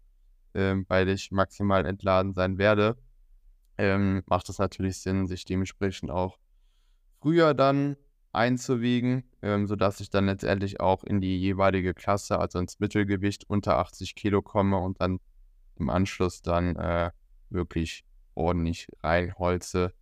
ähm, 0.54 0.86
weil 0.89 1.08
ich 1.08 1.32
maximal 1.32 1.86
entladen 1.86 2.34
sein 2.34 2.58
werde, 2.58 2.98
ähm, 3.78 4.24
macht 4.25 4.50
es 4.50 4.60
natürlich 4.60 5.00
Sinn, 5.00 5.25
sich 5.25 5.46
dementsprechend 5.46 6.12
auch 6.12 6.38
früher 7.22 7.54
dann 7.54 7.96
einzuwiegen, 8.32 9.24
ähm, 9.42 9.68
sodass 9.68 10.00
ich 10.00 10.10
dann 10.10 10.28
letztendlich 10.28 10.80
auch 10.80 11.04
in 11.04 11.22
die 11.22 11.40
jeweilige 11.40 11.94
Klasse, 11.94 12.40
also 12.40 12.60
ins 12.60 12.80
Mittelgewicht 12.80 13.46
unter 13.48 13.78
80 13.78 14.16
Kilo 14.16 14.42
komme 14.42 14.78
und 14.78 15.02
dann 15.02 15.20
im 15.78 15.90
Anschluss 15.90 16.42
dann 16.42 16.76
äh, 16.76 17.12
wirklich 17.50 18.04
ordentlich 18.36 18.88
reinholze 19.02 19.94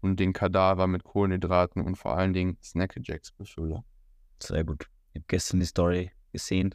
und 0.00 0.18
den 0.20 0.32
Kadaver 0.32 0.86
mit 0.86 1.04
Kohlenhydraten 1.04 1.82
und 1.82 1.96
vor 1.96 2.16
allen 2.16 2.32
Dingen 2.32 2.58
Snackjacks 2.62 3.32
befülle. 3.32 3.84
Sehr 4.42 4.64
gut. 4.64 4.88
Ich 5.12 5.20
habe 5.20 5.24
gestern 5.28 5.60
die 5.60 5.66
Story 5.66 6.10
gesehen. 6.32 6.74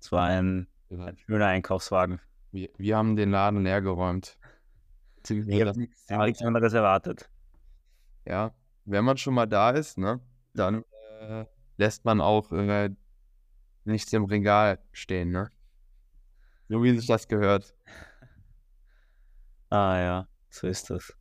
Es 0.00 0.12
war 0.12 0.26
ein, 0.26 0.66
ein 0.90 1.16
schöner 1.18 1.46
Einkaufswagen. 1.46 2.20
Wir, 2.52 2.68
wir 2.76 2.96
haben 2.96 3.16
den 3.16 3.30
Laden 3.30 3.62
leer 3.62 3.82
geräumt. 3.82 4.38
Ich 5.26 5.62
habe 5.62 5.78
nichts 6.26 6.42
anderes 6.42 6.74
erwartet. 6.74 7.30
Ja, 8.26 8.52
wenn 8.84 9.04
man 9.04 9.16
schon 9.16 9.34
mal 9.34 9.46
da 9.46 9.70
ist, 9.70 9.98
ne, 9.98 10.20
dann 10.54 10.84
äh, 11.20 11.44
lässt 11.76 12.04
man 12.04 12.20
auch 12.20 12.52
äh, 12.52 12.90
nichts 13.84 14.12
im 14.12 14.24
Regal 14.24 14.78
stehen, 14.92 15.30
ne? 15.30 15.50
So 16.68 16.82
wie 16.82 16.96
sich 16.96 17.06
das 17.06 17.28
gehört. 17.28 17.74
Ah 19.70 19.98
ja, 19.98 20.28
so 20.50 20.66
ist 20.66 20.90
das. 20.90 21.12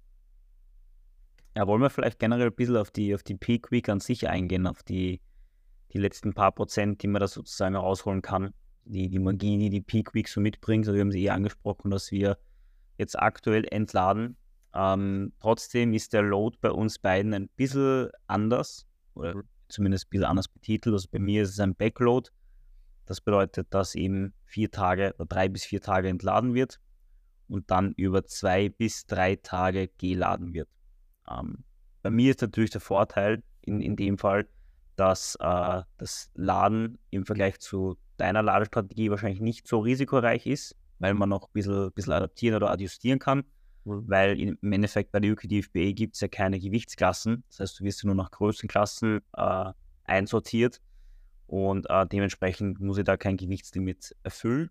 Ja, 1.55 1.67
wollen 1.67 1.82
wir 1.82 1.89
vielleicht 1.89 2.20
generell 2.20 2.48
ein 2.48 2.55
bisschen 2.55 2.77
auf 2.77 2.91
die, 2.91 3.13
auf 3.13 3.24
die 3.24 3.36
Peak 3.36 3.72
Week 3.72 3.88
an 3.89 4.00
sich 4.00 4.27
eingehen, 4.27 4.65
auf 4.65 4.84
die, 4.84 5.22
die 5.91 6.00
letzten 6.00 6.34
paar 6.34 6.51
Prozent, 6.51 7.03
die 7.03 7.08
man 7.08 7.20
da 7.20 7.27
sozusagen 7.27 7.75
rausholen 7.75 8.22
kann. 8.22 8.53
Die, 8.86 9.10
die 9.10 9.20
Magie, 9.20 9.58
die 9.58 9.70
die 9.70 9.82
Peak 9.82 10.13
Week 10.13 10.27
so 10.27 10.41
mitbringt. 10.41 10.86
Also 10.86 10.96
wir 10.96 11.01
haben 11.01 11.12
sie 11.12 11.24
eh 11.24 11.29
angesprochen, 11.29 11.91
dass 11.91 12.12
wir 12.12 12.38
jetzt 12.98 13.17
aktuell 13.17 13.65
entladen 13.70 14.38
ähm, 14.74 15.34
trotzdem 15.39 15.94
ist 15.94 16.13
der 16.13 16.24
Load 16.24 16.58
bei 16.62 16.72
uns 16.72 17.00
beiden 17.00 17.34
ein 17.34 17.50
bisschen 17.56 18.10
anders 18.27 18.88
oder 19.13 19.36
mhm. 19.36 19.44
zumindest 19.68 20.06
ein 20.06 20.10
bisschen 20.10 20.25
anders 20.25 20.48
betitelt. 20.48 20.94
Also 20.94 21.08
bei 21.12 21.20
mir 21.20 21.44
ist 21.44 21.51
es 21.51 21.60
ein 21.60 21.75
Backload. 21.75 22.30
Das 23.06 23.22
bedeutet, 23.22 23.68
dass 23.72 23.96
eben 23.96 24.34
vier 24.46 24.72
Tage 24.72 25.13
oder 25.15 25.25
drei 25.25 25.50
bis 25.50 25.65
vier 25.65 25.82
Tage 25.82 26.08
entladen 26.10 26.53
wird 26.53 26.80
und 27.48 27.70
dann 27.70 27.94
über 27.94 28.25
zwei 28.25 28.70
bis 28.70 29.06
drei 29.06 29.36
Tage 29.36 29.89
geladen 29.98 30.53
wird. 30.53 30.70
Ähm, 31.30 31.63
bei 32.01 32.10
mir 32.10 32.32
ist 32.32 32.42
natürlich 32.42 32.72
der 32.72 32.82
Vorteil 32.82 33.44
in, 33.62 33.82
in 33.82 33.96
dem 33.96 34.18
Fall, 34.18 34.48
dass 34.96 35.36
äh, 35.39 35.82
das 35.98 36.32
Laden 36.36 36.98
im 37.10 37.25
Vergleich 37.25 37.60
zu 37.60 37.98
deiner 38.18 38.42
Ladestrategie 38.42 39.10
wahrscheinlich 39.10 39.42
nicht 39.42 39.68
so 39.68 39.80
risikoreich 39.80 40.46
ist, 40.46 40.75
weil 41.00 41.13
man 41.13 41.30
noch 41.30 41.44
ein 41.44 41.53
bisschen, 41.53 41.92
bisschen 41.92 42.13
adaptieren 42.13 42.56
oder 42.56 42.72
adjustieren 42.72 43.20
kann. 43.20 43.44
Mhm. 43.86 44.04
Weil 44.08 44.40
im 44.40 44.72
Endeffekt 44.72 45.12
bei 45.12 45.20
der 45.20 45.32
UKDFBA 45.34 45.92
gibt 45.92 46.16
es 46.16 46.22
ja 46.22 46.28
keine 46.28 46.60
Gewichtsklassen. 46.60 47.44
Das 47.50 47.60
heißt, 47.60 47.80
du 47.80 47.84
wirst 47.84 48.04
ja 48.04 48.08
nur 48.08 48.16
nach 48.16 48.32
Größenklassen 48.32 49.22
äh, 49.36 49.74
einsortiert 50.06 50.82
und 51.48 51.90
äh, 51.90 52.08
dementsprechend 52.08 52.80
muss 52.80 52.98
ich 52.98 53.04
da 53.04 53.18
kein 53.18 53.38
Gewichtslimit 53.38 54.16
erfüllen. 54.24 54.70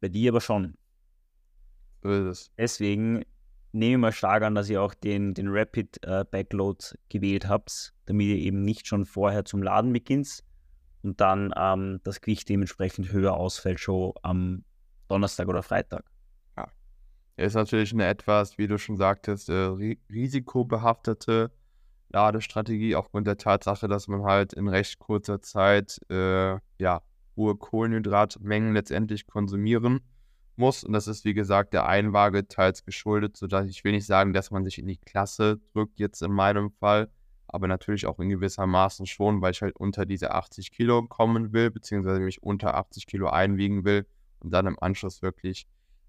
Bei 0.00 0.08
dir 0.08 0.32
aber 0.32 0.40
schon. 0.40 0.76
Deswegen 2.56 3.24
nehme 3.72 3.92
ich 3.94 3.98
mal 3.98 4.12
stark 4.12 4.42
an, 4.44 4.54
dass 4.54 4.70
ihr 4.70 4.80
auch 4.80 4.94
den, 4.94 5.34
den 5.34 5.48
Rapid 5.48 6.04
äh, 6.04 6.24
Backload 6.30 6.78
gewählt 7.08 7.48
habt, 7.48 7.92
damit 8.06 8.28
ihr 8.28 8.36
eben 8.36 8.62
nicht 8.62 8.86
schon 8.86 9.04
vorher 9.04 9.44
zum 9.44 9.62
Laden 9.62 9.92
beginnt 9.92 10.44
und 11.02 11.20
dann 11.20 11.52
ähm, 11.56 12.00
das 12.04 12.20
Gewicht 12.20 12.48
dementsprechend 12.48 13.12
höher 13.12 13.34
ausfällt, 13.34 13.80
schon 13.80 14.12
am 14.22 14.64
Donnerstag 15.08 15.48
oder 15.48 15.62
Freitag 15.64 16.04
ist 17.46 17.54
natürlich 17.54 17.92
eine 17.92 18.06
etwas, 18.06 18.58
wie 18.58 18.66
du 18.66 18.78
schon 18.78 18.96
sagtest, 18.96 19.48
äh, 19.48 19.96
risikobehaftete 20.10 21.50
Ladestrategie 22.10 22.96
aufgrund 22.96 23.26
der 23.26 23.36
Tatsache, 23.36 23.88
dass 23.88 24.08
man 24.08 24.22
halt 24.22 24.52
in 24.52 24.68
recht 24.68 24.98
kurzer 24.98 25.40
Zeit 25.40 26.00
äh, 26.10 26.58
ja, 26.78 27.02
hohe 27.36 27.56
Kohlenhydratmengen 27.56 28.74
letztendlich 28.74 29.26
konsumieren 29.26 30.00
muss. 30.56 30.84
Und 30.84 30.92
das 30.92 31.06
ist, 31.06 31.24
wie 31.24 31.34
gesagt, 31.34 31.72
der 31.74 31.86
Einwaage 31.86 32.48
teils 32.48 32.84
geschuldet, 32.84 33.36
sodass 33.36 33.68
ich 33.68 33.84
will 33.84 33.92
nicht 33.92 34.06
sagen, 34.06 34.32
dass 34.32 34.50
man 34.50 34.64
sich 34.64 34.78
in 34.78 34.86
die 34.86 34.96
Klasse 34.96 35.60
drückt, 35.72 36.00
jetzt 36.00 36.22
in 36.22 36.32
meinem 36.32 36.70
Fall, 36.72 37.10
aber 37.46 37.68
natürlich 37.68 38.06
auch 38.06 38.18
in 38.18 38.28
gewisser 38.28 38.66
Maßen 38.66 39.06
schon, 39.06 39.40
weil 39.40 39.52
ich 39.52 39.62
halt 39.62 39.76
unter 39.76 40.04
diese 40.04 40.32
80 40.32 40.72
Kilo 40.72 41.06
kommen 41.06 41.52
will, 41.52 41.70
beziehungsweise 41.70 42.20
mich 42.20 42.42
unter 42.42 42.74
80 42.74 43.06
Kilo 43.06 43.28
einwiegen 43.28 43.84
will 43.84 44.06
und 44.40 44.50
dann 44.50 44.66
im 44.66 44.78
Anschluss 44.80 45.22
wirklich 45.22 45.66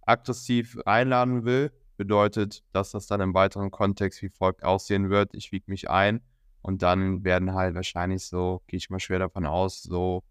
aggressiv 0.09 0.77
einladen 0.85 1.45
will, 1.45 1.71
bedeutet, 1.97 2.63
dass 2.71 2.91
das 2.91 3.07
dann 3.07 3.21
im 3.21 3.33
weiteren 3.33 3.71
Kontext 3.71 4.21
wie 4.21 4.29
folgt 4.29 4.63
aussehen 4.63 5.09
wird. 5.09 5.33
Ich 5.33 5.51
wiege 5.51 5.65
mich 5.67 5.89
ein 5.89 6.21
und 6.61 6.81
dann 6.81 7.23
werden 7.23 7.53
halt 7.53 7.75
wahrscheinlich 7.75 8.25
so, 8.25 8.61
gehe 8.67 8.77
ich 8.77 8.89
mal 8.89 8.99
schwer 8.99 9.19
davon 9.19 9.45
aus, 9.45 9.83
so, 9.83 10.23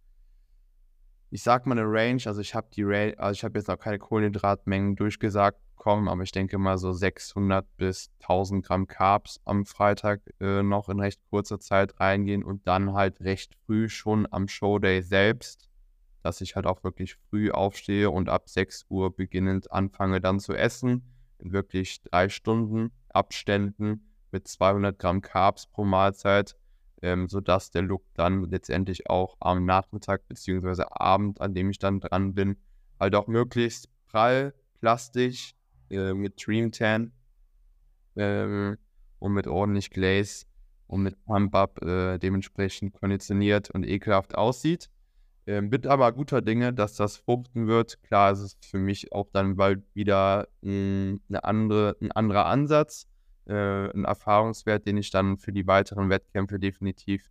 ich 1.30 1.42
sag 1.42 1.66
mal 1.66 1.78
eine 1.78 1.86
Range, 1.86 2.22
also 2.24 2.40
ich 2.40 2.54
habe 2.54 2.68
die 2.74 2.82
Range, 2.82 3.14
also 3.18 3.32
ich 3.32 3.44
habe 3.44 3.58
jetzt 3.58 3.68
noch 3.68 3.78
keine 3.78 3.98
Kohlenhydratmengen 3.98 4.96
durchgesagt 4.96 5.60
bekommen, 5.78 6.08
aber 6.08 6.22
ich 6.22 6.32
denke 6.32 6.58
mal 6.58 6.76
so 6.76 6.92
600 6.92 7.64
bis 7.76 8.10
1000 8.22 8.66
Gramm 8.66 8.86
Carbs 8.86 9.40
am 9.44 9.64
Freitag 9.64 10.22
äh, 10.40 10.62
noch 10.62 10.88
in 10.88 10.98
recht 10.98 11.20
kurzer 11.30 11.60
Zeit 11.60 12.00
reingehen 12.00 12.42
und 12.42 12.66
dann 12.66 12.92
halt 12.94 13.20
recht 13.20 13.54
früh 13.64 13.88
schon 13.88 14.26
am 14.30 14.48
Showday 14.48 15.02
selbst 15.02 15.67
dass 16.28 16.42
ich 16.42 16.56
halt 16.56 16.66
auch 16.66 16.84
wirklich 16.84 17.14
früh 17.14 17.50
aufstehe 17.50 18.10
und 18.10 18.28
ab 18.28 18.50
6 18.50 18.84
Uhr 18.90 19.16
beginnend 19.16 19.72
anfange 19.72 20.20
dann 20.20 20.40
zu 20.40 20.52
essen. 20.52 21.02
In 21.38 21.52
wirklich 21.52 22.02
drei 22.02 22.28
Stunden 22.28 22.92
Abständen 23.08 24.12
mit 24.30 24.46
200 24.46 24.98
Gramm 24.98 25.22
Carbs 25.22 25.66
pro 25.66 25.84
Mahlzeit, 25.86 26.54
ähm, 27.00 27.30
sodass 27.30 27.70
der 27.70 27.80
Look 27.80 28.04
dann 28.12 28.44
letztendlich 28.44 29.08
auch 29.08 29.38
am 29.40 29.64
Nachmittag 29.64 30.28
bzw. 30.28 30.82
Abend, 30.90 31.40
an 31.40 31.54
dem 31.54 31.70
ich 31.70 31.78
dann 31.78 31.98
dran 31.98 32.34
bin, 32.34 32.58
halt 33.00 33.14
auch 33.14 33.26
möglichst 33.26 33.88
prall, 34.08 34.52
plastisch, 34.80 35.54
äh, 35.88 36.12
mit 36.12 36.46
Dream 36.46 36.72
Tan 36.72 37.12
äh, 38.16 38.76
und 39.18 39.32
mit 39.32 39.46
ordentlich 39.46 39.88
Glaze 39.88 40.44
und 40.88 41.04
mit 41.04 41.24
Pump-Up 41.24 41.82
äh, 41.82 42.18
dementsprechend 42.18 42.92
konditioniert 42.92 43.70
und 43.70 43.88
ekelhaft 43.88 44.36
aussieht. 44.36 44.90
Ähm, 45.48 45.70
bin 45.70 45.86
aber 45.86 46.12
guter 46.12 46.42
Dinge, 46.42 46.74
dass 46.74 46.94
das 46.94 47.16
fruchten 47.16 47.68
wird. 47.68 48.02
Klar, 48.02 48.32
es 48.32 48.40
ist 48.40 48.66
für 48.66 48.76
mich 48.76 49.14
auch 49.14 49.30
dann 49.32 49.56
bald 49.56 49.82
wieder 49.94 50.46
mh, 50.60 51.20
eine 51.26 51.42
andere, 51.42 51.96
ein 52.02 52.12
anderer 52.12 52.44
Ansatz, 52.44 53.06
äh, 53.46 53.54
ein 53.54 54.04
Erfahrungswert, 54.04 54.86
den 54.86 54.98
ich 54.98 55.08
dann 55.10 55.38
für 55.38 55.50
die 55.50 55.66
weiteren 55.66 56.10
Wettkämpfe 56.10 56.58
definitiv 56.58 57.30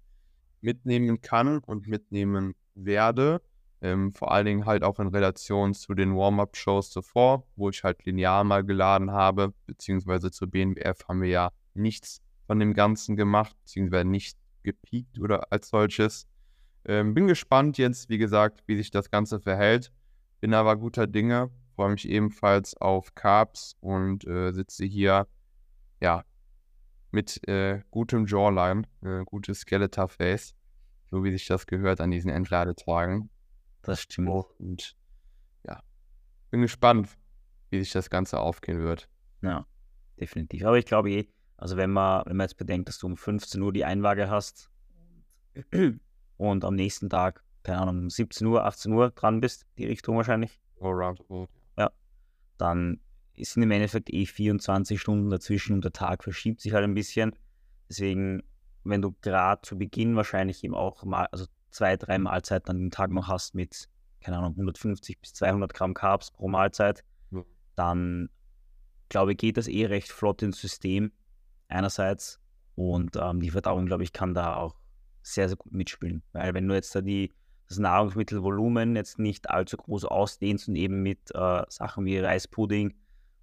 mitnehmen 0.61 1.21
kann 1.21 1.59
und 1.59 1.85
mitnehmen 1.85 2.55
werde. 2.73 3.39
Ähm, 3.81 4.11
vor 4.13 4.31
allen 4.31 4.47
Dingen 4.47 4.65
halt 4.65 4.81
auch 4.81 4.97
in 4.99 5.09
Relation 5.09 5.75
zu 5.75 5.93
den 5.93 6.15
Warm-Up-Shows 6.17 6.89
zuvor, 6.89 7.45
wo 7.55 7.69
ich 7.69 7.83
halt 7.83 8.03
linear 8.03 8.43
mal 8.43 8.63
geladen 8.63 9.11
habe, 9.11 9.53
beziehungsweise 9.67 10.31
zur 10.31 10.47
BNBF 10.47 11.07
haben 11.07 11.21
wir 11.21 11.29
ja 11.29 11.51
nichts 11.75 12.23
von 12.47 12.59
dem 12.59 12.73
Ganzen 12.73 13.15
gemacht, 13.15 13.55
beziehungsweise 13.59 14.07
nicht 14.07 14.39
gepiekt 14.63 15.19
oder 15.19 15.51
als 15.51 15.69
solches. 15.69 16.27
Ähm, 16.87 17.13
bin 17.13 17.27
gespannt 17.27 17.77
jetzt, 17.77 18.07
wie 18.07 18.17
gesagt, 18.17 18.63
wie 18.65 18.77
sich 18.77 18.91
das 18.91 19.11
Ganze 19.11 19.41
verhält. 19.41 19.91
Bin 20.39 20.53
aber 20.53 20.77
guter 20.77 21.05
Dinge, 21.05 21.51
freue 21.75 21.91
mich 21.91 22.07
ebenfalls 22.07 22.77
auf 22.77 23.13
Carbs 23.13 23.75
und 23.81 24.25
äh, 24.25 24.51
sitze 24.53 24.85
hier, 24.85 25.27
ja, 25.99 26.23
mit 27.11 27.45
äh, 27.47 27.81
gutem 27.91 28.25
Jawline, 28.25 28.83
äh, 29.01 29.23
gutes 29.25 29.61
Skeletor 29.61 30.07
Face, 30.07 30.55
so 31.09 31.23
wie 31.25 31.31
sich 31.31 31.45
das 31.45 31.67
gehört 31.67 31.99
an 31.99 32.11
diesen 32.11 32.29
Entladetagen. 32.29 33.29
Das 33.81 34.01
stimmt. 34.01 34.45
Und 34.57 34.95
ja, 35.65 35.81
bin 36.51 36.61
gespannt, 36.61 37.09
wie 37.69 37.79
sich 37.79 37.91
das 37.91 38.09
Ganze 38.09 38.39
aufgehen 38.39 38.79
wird. 38.79 39.09
Ja, 39.41 39.65
definitiv. 40.19 40.63
Aber 40.63 40.77
ich 40.77 40.85
glaube 40.85 41.11
eh, 41.11 41.27
also 41.57 41.75
wenn 41.75 41.91
man, 41.91 42.23
wenn 42.27 42.37
man 42.37 42.45
jetzt 42.45 42.57
bedenkt, 42.57 42.87
dass 42.87 42.97
du 42.99 43.07
um 43.07 43.17
15 43.17 43.61
Uhr 43.61 43.73
die 43.73 43.83
Einwaage 43.83 44.29
hast 44.29 44.69
und 46.37 46.63
am 46.63 46.75
nächsten 46.75 47.09
Tag, 47.09 47.43
keine 47.63 47.79
Ahnung, 47.79 47.99
um 47.99 48.09
17 48.09 48.47
Uhr, 48.47 48.65
18 48.65 48.91
Uhr 48.93 49.11
dran 49.11 49.41
bist, 49.41 49.65
die 49.77 49.85
Richtung 49.85 50.17
wahrscheinlich. 50.17 50.59
Roundabout. 50.79 51.47
Ja. 51.77 51.91
Dann 52.57 52.99
sind 53.35 53.63
im 53.63 53.71
Endeffekt 53.71 54.11
eh 54.11 54.25
24 54.25 54.99
Stunden 54.99 55.29
dazwischen 55.29 55.73
und 55.73 55.83
der 55.83 55.93
Tag 55.93 56.23
verschiebt 56.23 56.61
sich 56.61 56.73
halt 56.73 56.83
ein 56.83 56.93
bisschen. 56.93 57.35
Deswegen, 57.89 58.43
wenn 58.83 59.01
du 59.01 59.15
gerade 59.21 59.61
zu 59.61 59.77
Beginn 59.77 60.15
wahrscheinlich 60.15 60.63
eben 60.63 60.75
auch 60.75 61.03
mal, 61.03 61.27
also 61.31 61.45
zwei, 61.69 61.97
drei 61.97 62.17
Mahlzeiten 62.17 62.69
an 62.69 62.77
dem 62.77 62.91
Tag 62.91 63.11
noch 63.11 63.27
hast 63.27 63.53
mit, 63.53 63.87
keine 64.21 64.37
Ahnung, 64.37 64.51
150 64.51 65.19
bis 65.19 65.33
200 65.33 65.73
Gramm 65.73 65.93
Carbs 65.93 66.31
pro 66.31 66.47
Mahlzeit, 66.47 67.03
ja. 67.31 67.43
dann 67.75 68.29
glaube 69.09 69.33
ich, 69.33 69.37
geht 69.37 69.57
das 69.57 69.67
eh 69.67 69.85
recht 69.85 70.11
flott 70.11 70.41
ins 70.41 70.59
System 70.59 71.11
einerseits 71.67 72.39
und 72.75 73.15
ähm, 73.15 73.39
die 73.39 73.51
Verdauung, 73.51 73.85
glaube 73.85 74.03
ich, 74.03 74.13
kann 74.13 74.33
da 74.33 74.55
auch 74.55 74.75
sehr, 75.33 75.47
sehr 75.47 75.57
gut 75.57 75.73
mitspielen. 75.73 76.23
Weil 76.31 76.53
wenn 76.53 76.67
du 76.67 76.75
jetzt 76.75 76.95
da 76.95 77.01
die, 77.01 77.33
das 77.67 77.79
Nahrungsmittelvolumen 77.79 78.95
jetzt 78.95 79.19
nicht 79.19 79.49
allzu 79.49 79.77
groß 79.77 80.05
ausdehnst 80.05 80.67
und 80.67 80.75
eben 80.75 81.03
mit 81.03 81.19
äh, 81.33 81.63
Sachen 81.69 82.05
wie 82.05 82.19
Reispudding 82.19 82.93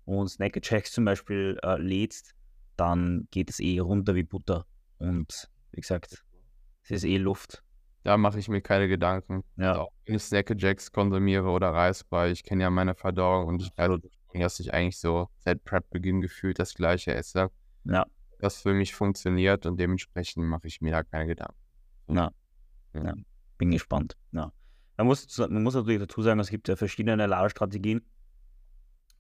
und 0.05 0.29
Snack-Checks 0.29 0.93
zum 0.93 1.05
Beispiel 1.05 1.59
äh, 1.62 1.76
lädst, 1.76 2.35
dann 2.76 3.29
geht 3.31 3.50
es 3.50 3.61
eh 3.61 3.79
runter 3.79 4.14
wie 4.14 4.23
Butter. 4.23 4.67
Und 4.99 5.50
wie 5.73 5.81
gesagt, 5.81 6.25
es 6.83 6.90
ist 6.90 7.05
eh 7.05 7.18
Luft. 7.18 7.62
Da 8.03 8.18
mache 8.18 8.38
ich 8.38 8.49
mir 8.49 8.61
keine 8.61 8.88
Gedanken. 8.88 9.44
Ja. 9.57 9.73
Also, 9.73 9.88
wenn 10.05 10.16
ich 10.16 10.23
Snack 10.23 10.55
Jacks 10.59 10.92
konsumiere 10.92 11.49
oder 11.49 11.70
Reisbrei, 11.70 12.31
ich 12.31 12.44
kenne 12.44 12.62
ja 12.62 12.70
meine 12.70 12.94
Verdauung 12.94 13.47
und 13.47 13.62
ich 13.62 13.70
weiß, 13.77 14.01
dass 14.35 14.61
ich 14.61 14.75
eigentlich 14.75 14.99
so 14.99 15.29
seit 15.38 15.64
Prep-Beginn 15.64 16.20
gefühlt 16.20 16.59
das 16.59 16.75
Gleiche 16.75 17.14
esse. 17.14 17.51
Ja. 17.85 18.07
Das 18.40 18.61
für 18.61 18.75
mich 18.75 18.94
funktioniert 18.94 19.64
und 19.64 19.79
dementsprechend 19.81 20.44
mache 20.44 20.66
ich 20.66 20.83
mir 20.83 20.92
da 20.92 21.03
keine 21.03 21.27
Gedanken. 21.27 21.63
Ja. 22.09 22.33
ja. 22.95 23.14
Bin 23.59 23.71
gespannt. 23.71 24.17
Ja. 24.33 24.53
Man 24.97 25.07
muss, 25.07 25.38
man 25.38 25.62
muss 25.62 25.75
natürlich 25.75 26.01
dazu 26.01 26.23
sagen, 26.23 26.40
es 26.40 26.51
gibt 26.51 26.69
ja 26.69 26.77
verschiedene 26.77 27.27
Ladestrategien. 27.27 28.03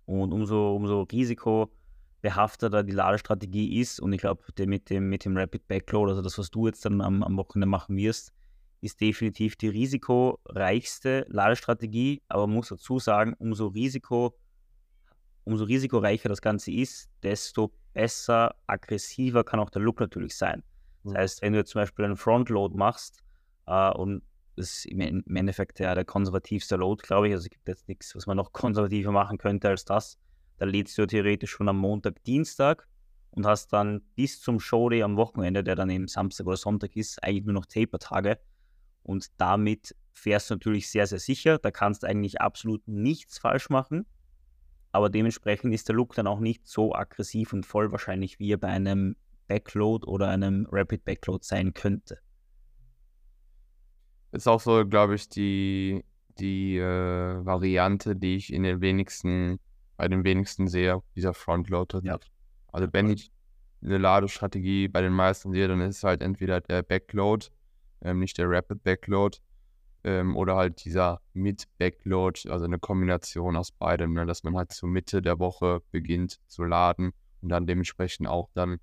Und 0.06 0.32
umso, 0.32 0.76
umso 0.76 1.02
risikobehafteter 1.02 2.82
die 2.82 2.92
Ladestrategie 2.92 3.80
ist, 3.80 4.00
und 4.00 4.12
ich 4.12 4.20
glaube, 4.20 4.42
mit 4.66 4.90
dem, 4.90 5.08
mit 5.08 5.24
dem 5.24 5.36
Rapid 5.36 5.66
Backload, 5.66 6.10
also 6.10 6.22
das, 6.22 6.38
was 6.38 6.50
du 6.50 6.66
jetzt 6.66 6.84
dann 6.84 7.00
am, 7.00 7.22
am 7.22 7.36
Wochenende 7.36 7.66
machen 7.66 7.96
wirst, 7.96 8.32
ist 8.80 9.00
definitiv 9.00 9.56
die 9.56 9.68
risikoreichste 9.68 11.24
Ladestrategie, 11.28 12.22
aber 12.28 12.46
man 12.46 12.56
muss 12.56 12.68
dazu 12.68 12.98
sagen, 12.98 13.34
umso, 13.38 13.68
Risiko, 13.68 14.36
umso 15.44 15.64
risikoreicher 15.64 16.28
das 16.28 16.42
Ganze 16.42 16.70
ist, 16.70 17.08
desto 17.22 17.72
besser, 17.94 18.54
aggressiver 18.66 19.42
kann 19.42 19.58
auch 19.58 19.70
der 19.70 19.80
Look 19.80 20.00
natürlich 20.00 20.36
sein. 20.36 20.62
Das 21.04 21.14
heißt, 21.14 21.42
wenn 21.42 21.52
du 21.52 21.58
jetzt 21.58 21.70
zum 21.70 21.82
Beispiel 21.82 22.04
einen 22.04 22.16
Frontload 22.16 22.76
machst 22.76 23.22
äh, 23.66 23.90
und 23.90 24.22
das 24.56 24.70
ist 24.70 24.86
im 24.86 25.24
Endeffekt 25.34 25.80
ja 25.80 25.94
der 25.94 26.04
konservativste 26.04 26.76
Load, 26.76 27.02
glaube 27.02 27.28
ich, 27.28 27.34
also 27.34 27.44
es 27.44 27.50
gibt 27.50 27.66
jetzt 27.66 27.88
nichts, 27.88 28.14
was 28.14 28.26
man 28.26 28.36
noch 28.36 28.52
konservativer 28.52 29.12
machen 29.12 29.38
könnte 29.38 29.68
als 29.68 29.84
das, 29.84 30.18
da 30.58 30.64
lädst 30.64 30.96
du 30.96 31.06
theoretisch 31.06 31.50
schon 31.50 31.68
am 31.68 31.78
Montag, 31.78 32.22
Dienstag 32.24 32.86
und 33.30 33.46
hast 33.46 33.72
dann 33.72 34.02
bis 34.14 34.40
zum 34.40 34.60
Showday 34.60 35.02
am 35.02 35.16
Wochenende, 35.16 35.64
der 35.64 35.74
dann 35.74 35.90
eben 35.90 36.06
Samstag 36.06 36.46
oder 36.46 36.56
Sonntag 36.56 36.94
ist, 36.96 37.22
eigentlich 37.22 37.44
nur 37.44 37.54
noch 37.54 37.66
Taper-Tage 37.66 38.38
und 39.04 39.28
damit 39.36 39.94
fährst 40.12 40.50
du 40.50 40.54
natürlich 40.54 40.90
sehr, 40.90 41.06
sehr 41.06 41.18
sicher. 41.18 41.58
Da 41.58 41.70
kannst 41.70 42.02
du 42.02 42.06
eigentlich 42.06 42.40
absolut 42.40 42.86
nichts 42.88 43.38
falsch 43.38 43.68
machen. 43.68 44.06
Aber 44.92 45.10
dementsprechend 45.10 45.74
ist 45.74 45.88
der 45.88 45.96
Look 45.96 46.14
dann 46.14 46.26
auch 46.26 46.40
nicht 46.40 46.66
so 46.66 46.94
aggressiv 46.94 47.52
und 47.52 47.66
voll 47.66 47.92
wahrscheinlich, 47.92 48.38
wie 48.38 48.56
bei 48.56 48.68
einem 48.68 49.16
Backload 49.46 50.06
oder 50.06 50.28
einem 50.28 50.66
Rapid 50.70 51.04
Backload 51.04 51.44
sein 51.44 51.74
könnte. 51.74 52.18
Ist 54.32 54.48
auch 54.48 54.60
so, 54.60 54.84
glaube 54.86 55.14
ich, 55.14 55.28
die, 55.28 56.04
die 56.38 56.76
äh, 56.78 57.44
Variante, 57.44 58.16
die 58.16 58.36
ich 58.36 58.52
in 58.52 58.64
den 58.64 58.80
wenigsten, 58.80 59.60
bei 59.96 60.08
den 60.08 60.24
wenigsten 60.24 60.66
sehe, 60.66 61.00
dieser 61.14 61.34
Frontload. 61.34 62.00
Ja. 62.02 62.18
Also 62.72 62.88
wenn 62.92 63.10
ich 63.10 63.30
eine 63.82 63.98
Ladestrategie 63.98 64.88
bei 64.88 65.02
den 65.02 65.12
meisten 65.12 65.52
sehe, 65.52 65.68
dann 65.68 65.80
ist 65.80 65.98
es 65.98 66.04
halt 66.04 66.22
entweder 66.22 66.60
der 66.60 66.82
Backload 66.82 67.46
ähm, 68.02 68.18
nicht 68.18 68.38
der 68.38 68.50
Rapid 68.50 68.82
Backload 68.82 69.38
ähm, 70.04 70.36
oder 70.36 70.56
halt 70.56 70.84
dieser 70.84 71.20
Mid-Backload, 71.32 72.48
also 72.50 72.64
eine 72.64 72.78
Kombination 72.78 73.56
aus 73.56 73.72
beidem, 73.72 74.12
ne, 74.14 74.26
dass 74.26 74.42
man 74.44 74.56
halt 74.56 74.72
zur 74.72 74.88
Mitte 74.88 75.22
der 75.22 75.38
Woche 75.38 75.80
beginnt 75.90 76.38
zu 76.46 76.64
laden 76.64 77.12
und 77.40 77.48
dann 77.48 77.66
dementsprechend 77.66 78.28
auch 78.28 78.50
dann 78.54 78.78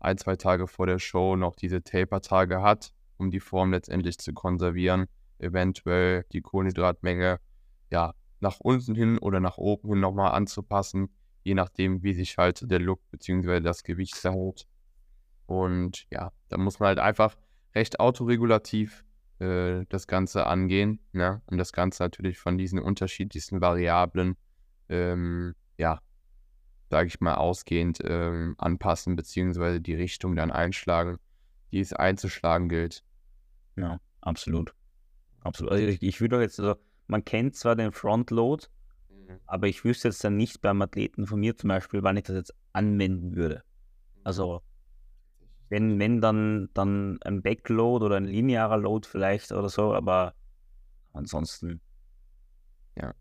ein, 0.00 0.18
zwei 0.18 0.36
Tage 0.36 0.66
vor 0.66 0.86
der 0.86 0.98
Show 0.98 1.36
noch 1.36 1.56
diese 1.56 1.82
Taper-Tage 1.82 2.62
hat, 2.62 2.92
um 3.16 3.30
die 3.30 3.40
Form 3.40 3.72
letztendlich 3.72 4.18
zu 4.18 4.32
konservieren, 4.32 5.06
eventuell 5.38 6.24
die 6.32 6.42
Kohlenhydratmenge 6.42 7.40
ja 7.90 8.14
nach 8.40 8.60
unten 8.60 8.94
hin 8.94 9.18
oder 9.18 9.40
nach 9.40 9.56
oben 9.56 9.88
hin 9.88 10.00
nochmal 10.00 10.32
anzupassen, 10.32 11.08
je 11.42 11.54
nachdem, 11.54 12.02
wie 12.02 12.12
sich 12.12 12.36
halt 12.38 12.70
der 12.70 12.80
Look 12.80 13.00
bzw. 13.10 13.60
das 13.60 13.82
Gewicht 13.82 14.16
verhält. 14.16 14.66
Und 15.46 16.06
ja, 16.10 16.30
da 16.48 16.58
muss 16.58 16.78
man 16.80 16.88
halt 16.88 16.98
einfach 16.98 17.36
recht 17.74 18.00
autoregulativ 18.00 19.04
äh, 19.38 19.84
das 19.88 20.06
Ganze 20.06 20.46
angehen. 20.46 21.00
Ne? 21.12 21.42
Und 21.46 21.58
das 21.58 21.72
Ganze 21.72 22.02
natürlich 22.02 22.38
von 22.38 22.56
diesen 22.58 22.78
unterschiedlichsten 22.78 23.60
Variablen, 23.60 24.36
ähm, 24.88 25.54
ja, 25.76 26.00
sage 26.94 27.08
ich 27.08 27.20
mal, 27.20 27.34
ausgehend 27.34 27.98
ähm, 28.04 28.54
anpassen, 28.56 29.16
beziehungsweise 29.16 29.80
die 29.80 29.96
Richtung 29.96 30.36
dann 30.36 30.52
einschlagen, 30.52 31.18
die 31.72 31.80
es 31.80 31.92
einzuschlagen 31.92 32.68
gilt. 32.68 33.02
Ja, 33.74 33.98
absolut. 34.20 34.76
Absolut. 35.40 35.72
Also 35.72 35.84
ich, 35.86 36.00
ich 36.04 36.20
würde 36.20 36.40
jetzt, 36.40 36.60
also 36.60 36.76
man 37.08 37.24
kennt 37.24 37.56
zwar 37.56 37.74
den 37.74 37.90
Frontload, 37.90 38.66
mhm. 39.10 39.40
aber 39.44 39.66
ich 39.66 39.84
wüsste 39.84 40.06
jetzt 40.06 40.22
dann 40.22 40.36
nicht 40.36 40.60
beim 40.60 40.80
Athleten 40.82 41.26
von 41.26 41.40
mir 41.40 41.56
zum 41.56 41.66
Beispiel, 41.66 42.04
wann 42.04 42.16
ich 42.16 42.22
das 42.22 42.36
jetzt 42.36 42.54
anwenden 42.72 43.34
würde. 43.34 43.64
Also 44.22 44.62
wenn, 45.68 45.98
wenn 45.98 46.20
dann, 46.20 46.68
dann 46.74 47.18
ein 47.22 47.42
Backload 47.42 48.04
oder 48.04 48.18
ein 48.18 48.26
linearer 48.26 48.76
Load 48.76 49.08
vielleicht 49.08 49.50
oder 49.50 49.68
so, 49.68 49.92
aber 49.94 50.36
ansonsten. 51.12 51.80
Ja. 52.96 53.14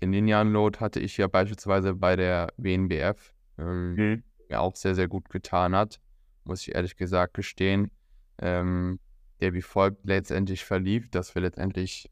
Den 0.00 0.12
linearen 0.12 0.52
Load 0.52 0.80
hatte 0.80 1.00
ich 1.00 1.16
ja 1.16 1.26
beispielsweise 1.26 1.94
bei 1.94 2.16
der 2.16 2.52
WNBF, 2.56 3.34
ähm, 3.58 3.94
mhm. 3.94 4.22
mir 4.48 4.60
auch 4.60 4.76
sehr, 4.76 4.94
sehr 4.94 5.08
gut 5.08 5.28
getan 5.28 5.74
hat, 5.74 6.00
muss 6.44 6.62
ich 6.62 6.74
ehrlich 6.74 6.96
gesagt 6.96 7.34
gestehen. 7.34 7.90
Ähm, 8.38 8.98
der 9.40 9.54
wie 9.54 9.62
folgt 9.62 10.04
letztendlich 10.04 10.64
verlief, 10.64 11.10
dass 11.10 11.34
wir 11.34 11.42
letztendlich 11.42 12.10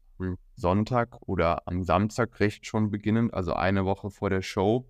Sonntag 0.55 1.17
oder 1.21 1.67
am 1.67 1.83
Samstag 1.83 2.39
recht 2.39 2.65
schon 2.65 2.91
beginnend, 2.91 3.33
also 3.33 3.53
eine 3.53 3.85
Woche 3.85 4.09
vor 4.09 4.29
der 4.29 4.41
Show, 4.41 4.85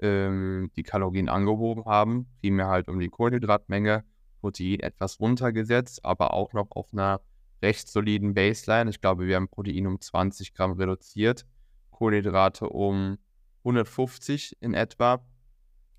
ähm, 0.00 0.70
die 0.76 0.82
Kalorien 0.82 1.28
angehoben 1.28 1.84
haben, 1.84 2.26
primär 2.40 2.68
halt 2.68 2.88
um 2.88 2.98
die 2.98 3.08
Kohlenhydratmenge, 3.08 4.04
Protein 4.40 4.80
etwas 4.80 5.20
runtergesetzt, 5.20 6.04
aber 6.04 6.34
auch 6.34 6.52
noch 6.52 6.70
auf 6.70 6.92
einer 6.92 7.20
recht 7.62 7.88
soliden 7.88 8.34
Baseline. 8.34 8.90
Ich 8.90 9.00
glaube, 9.00 9.26
wir 9.26 9.36
haben 9.36 9.48
Protein 9.48 9.86
um 9.86 10.00
20 10.00 10.54
Gramm 10.54 10.72
reduziert, 10.72 11.46
Kohlenhydrate 11.94 12.68
um 12.68 13.18
150 13.60 14.60
in 14.60 14.74
etwa 14.74 15.24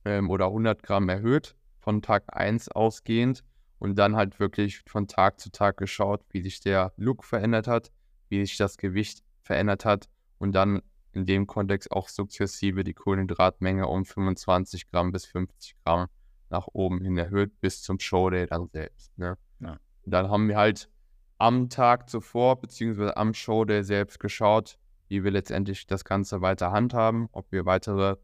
ähm, 0.04 0.30
oder 0.30 0.48
100 0.48 0.84
Gramm 0.84 1.10
erhöht 1.10 1.56
von 1.80 2.02
Tag 2.02 2.24
1 2.28 2.70
ausgehend 2.70 3.44
und 3.80 3.96
dann 3.98 4.16
halt 4.16 4.40
wirklich 4.40 4.82
von 4.88 5.08
Tag 5.08 5.40
zu 5.40 5.52
Tag 5.52 5.78
geschaut, 5.78 6.22
wie 6.30 6.42
sich 6.42 6.60
der 6.60 6.94
Look 6.98 7.24
verändert 7.24 7.68
hat, 7.68 7.92
wie 8.30 8.46
sich 8.46 8.58
das 8.58 8.78
Gewicht 8.78 9.24
verändert 9.42 9.86
hat 9.86 10.10
und 10.38 10.54
dann 10.54 10.82
in 11.14 11.26
dem 11.26 11.48
Kontext 11.48 11.92
auch 11.92 12.10
sukzessive 12.10 12.84
die 12.84 12.94
Kohlenhydratmenge 12.94 13.88
um 13.88 14.06
25 14.06 14.88
Gramm 14.88 15.12
bis 15.12 15.26
50 15.26 15.76
Gramm 15.84 16.08
nach 16.50 16.68
oben 16.74 17.02
hin 17.02 17.18
erhöht, 17.18 17.60
bis 17.62 17.82
zum 17.82 18.00
Showday 18.00 18.48
dann 18.48 18.68
selbst. 18.68 19.18
Ne? 19.18 19.38
Ja. 19.60 19.78
Dann 20.06 20.30
haben 20.30 20.50
wir 20.50 20.58
halt 20.58 20.90
am 21.38 21.70
Tag 21.70 22.10
zuvor, 22.10 22.60
beziehungsweise 22.60 23.16
am 23.16 23.34
Showday 23.34 23.84
selbst 23.84 24.20
geschaut, 24.20 24.78
wie 25.08 25.24
wir 25.24 25.32
letztendlich 25.32 25.88
das 25.88 26.04
Ganze 26.04 26.42
weiter 26.42 26.72
handhaben, 26.72 27.28
ob 27.32 27.52
wir 27.52 27.66
weitere 27.66 28.18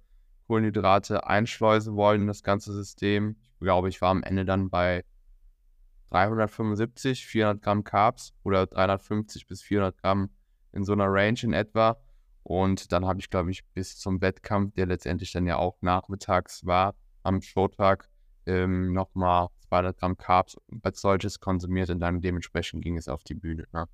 Kohlenhydrate 0.48 1.28
einschleusen 1.28 1.96
wollen 1.96 2.22
in 2.22 2.28
das 2.28 2.44
ganze 2.44 2.74
System. 2.74 3.38
Ich 3.54 3.60
glaube, 3.60 3.90
ich 3.90 4.02
war 4.02 4.10
am 4.10 4.24
Ende 4.24 4.46
dann 4.46 4.70
bei 4.70 5.04
375, 6.10 7.26
400 7.26 7.62
Gramm 7.62 7.84
Carbs 7.84 8.34
oder 8.44 8.68
350 8.68 9.48
bis 9.48 9.62
400 9.62 9.98
Gramm 9.98 10.30
in 10.74 10.84
so 10.84 10.94
einer 10.94 11.08
Range 11.08 11.40
in 11.42 11.54
etwa. 11.54 11.98
Und 12.44 12.92
dann 12.92 13.06
habe 13.06 13.20
ich, 13.20 13.30
glaube 13.30 13.52
ich, 13.52 13.66
bis 13.74 13.98
zum 13.98 14.22
Wettkampf, 14.22 14.74
der 14.74 14.88
letztendlich 14.88 15.32
dann 15.32 15.46
ja 15.46 15.58
auch 15.58 15.78
nachmittags 15.82 16.66
war, 16.66 16.96
am 17.24 17.42
Showtag, 17.42 18.10
ähm, 18.46 18.94
nochmal 18.94 19.48
200 19.70 19.98
Gramm 19.98 20.18
Carbs 20.18 20.58
als 20.82 21.02
solches 21.02 21.40
konsumiert 21.40 21.90
und 21.90 22.00
dann 22.00 22.20
dementsprechend 22.20 22.84
ging 22.84 22.98
es 22.98 23.08
auf 23.08 23.24
die 23.24 23.36
Bühne. 23.36 23.68
Ne? 23.72 23.88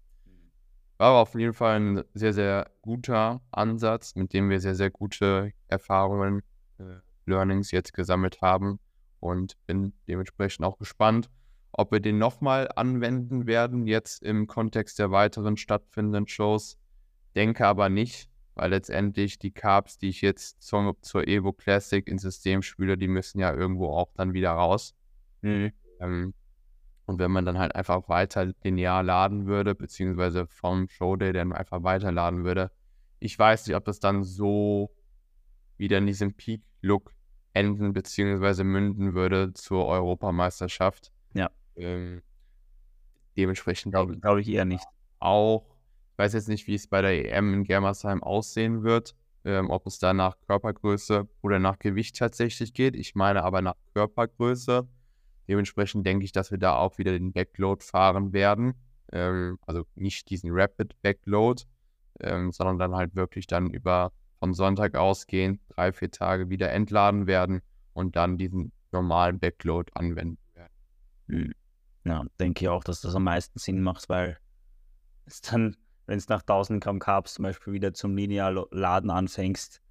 War 0.98 1.10
aber 1.10 1.20
auf 1.20 1.36
jeden 1.36 1.54
Fall 1.54 1.80
ein 1.80 2.04
sehr, 2.14 2.34
sehr 2.34 2.72
guter 2.82 3.42
Ansatz, 3.52 4.16
mit 4.16 4.34
dem 4.34 4.50
wir 4.50 4.60
sehr, 4.60 4.76
sehr 4.76 4.90
gute 4.90 5.52
Erfahrungen, 5.68 6.42
äh, 6.80 6.98
Learnings 7.26 7.72
jetzt 7.72 7.94
gesammelt 7.94 8.42
haben 8.42 8.80
und 9.20 9.58
bin 9.68 9.94
dementsprechend 10.08 10.66
auch 10.66 10.78
gespannt, 10.78 11.30
ob 11.72 11.92
wir 11.92 12.00
den 12.00 12.18
nochmal 12.18 12.70
anwenden 12.76 13.46
werden, 13.46 13.86
jetzt 13.86 14.24
im 14.24 14.48
Kontext 14.48 14.98
der 14.98 15.12
weiteren 15.12 15.58
stattfindenden 15.58 16.28
Shows. 16.28 16.78
Denke 17.36 17.68
aber 17.68 17.90
nicht, 17.90 18.30
weil 18.56 18.72
letztendlich 18.72 19.38
die 19.38 19.52
Carbs, 19.52 20.00
die 20.00 20.10
ich 20.10 20.22
jetzt 20.22 20.64
zur, 20.64 20.98
zur 21.02 21.28
Evo 21.28 21.54
Classic 21.54 22.08
ins 22.08 22.24
System 22.24 22.64
spüle, 22.64 22.98
die 22.98 23.08
müssen 23.08 23.40
ja 23.40 23.54
irgendwo 23.54 23.90
auch 23.90 24.12
dann 24.16 24.34
wieder 24.34 24.52
raus. 24.52 24.96
Mhm. 25.42 25.72
Ähm, 26.00 26.34
und 27.08 27.20
wenn 27.20 27.32
man 27.32 27.46
dann 27.46 27.58
halt 27.58 27.74
einfach 27.74 28.10
weiter 28.10 28.54
linear 28.64 29.02
laden 29.02 29.48
würde, 29.48 29.74
beziehungsweise 29.74 30.46
vom 30.46 30.90
Showday 30.90 31.32
dann 31.32 31.54
einfach 31.54 31.82
weiterladen 31.82 32.44
würde, 32.44 32.70
ich 33.20 33.40
weiß 33.40 33.66
nicht, 33.66 33.76
ob 33.76 33.86
das 33.86 34.00
dann 34.00 34.24
so 34.24 34.92
wieder 35.78 35.98
in 35.98 36.06
diesem 36.06 36.34
Peak-Look 36.34 37.14
enden 37.54 37.94
beziehungsweise 37.94 38.64
münden 38.66 39.14
würde 39.14 39.54
zur 39.54 39.86
Europameisterschaft. 39.86 41.14
Ja. 41.34 41.50
Ähm, 41.76 42.22
dementsprechend 43.38 43.94
glaube 43.94 44.18
glaub 44.18 44.38
ich 44.38 44.50
eher 44.50 44.66
nicht. 44.66 44.86
Auch 45.20 45.66
ich 46.12 46.18
weiß 46.18 46.34
jetzt 46.34 46.50
nicht, 46.50 46.68
wie 46.68 46.76
es 46.76 46.88
bei 46.88 47.02
der 47.02 47.34
EM 47.34 47.54
in 47.54 47.64
Germersheim 47.64 48.22
aussehen 48.22 48.84
wird, 48.84 49.16
ähm, 49.46 49.70
ob 49.70 49.88
es 49.88 49.98
da 49.98 50.14
nach 50.14 50.38
Körpergröße 50.42 51.26
oder 51.42 51.60
nach 51.60 51.80
Gewicht 51.80 52.18
tatsächlich 52.18 52.74
geht. 52.74 52.98
Ich 52.98 53.16
meine 53.16 53.44
aber 53.44 53.62
nach 53.62 53.76
Körpergröße. 53.94 54.88
Dementsprechend 55.48 56.06
denke 56.06 56.26
ich, 56.26 56.32
dass 56.32 56.52
wir 56.52 56.58
da 56.58 56.76
auch 56.76 56.98
wieder 56.98 57.12
den 57.12 57.32
Backload 57.32 57.84
fahren 57.84 58.34
werden. 58.34 58.74
Ähm, 59.12 59.58
also 59.66 59.86
nicht 59.96 60.30
diesen 60.30 60.50
Rapid 60.52 61.02
Backload, 61.02 61.64
ähm, 62.20 62.52
sondern 62.52 62.78
dann 62.78 62.96
halt 62.96 63.16
wirklich 63.16 63.48
dann 63.48 63.70
über 63.70 64.12
von 64.40 64.54
Sonntag 64.54 64.96
ausgehend 64.96 65.62
drei, 65.70 65.92
vier 65.92 66.12
Tage 66.12 66.50
wieder 66.50 66.72
entladen 66.72 67.26
werden 67.28 67.62
und 67.94 68.16
dann 68.16 68.38
diesen 68.38 68.72
normalen 68.92 69.40
Backload 69.40 69.92
anwenden 69.96 70.38
werden. 70.54 70.74
Hm. 71.28 71.54
Ja, 72.04 72.26
denke 72.40 72.66
ich 72.66 72.70
auch, 72.70 72.84
dass 72.84 73.02
das 73.02 73.16
am 73.16 73.24
meisten 73.24 73.60
Sinn 73.60 73.82
macht, 73.82 74.10
weil 74.10 74.38
es 75.26 75.42
dann 75.42 75.76
wenn 76.08 76.18
es 76.18 76.30
nach 76.30 76.42
1000 76.42 76.84
Gramm 76.84 77.00
Carbs 77.00 77.36
zum 77.36 77.44
Beispiel 77.44 77.74
wieder 77.74 77.94
zum 77.94 78.16
Linear-Laden 78.16 79.12
anfängst, 79.12 79.82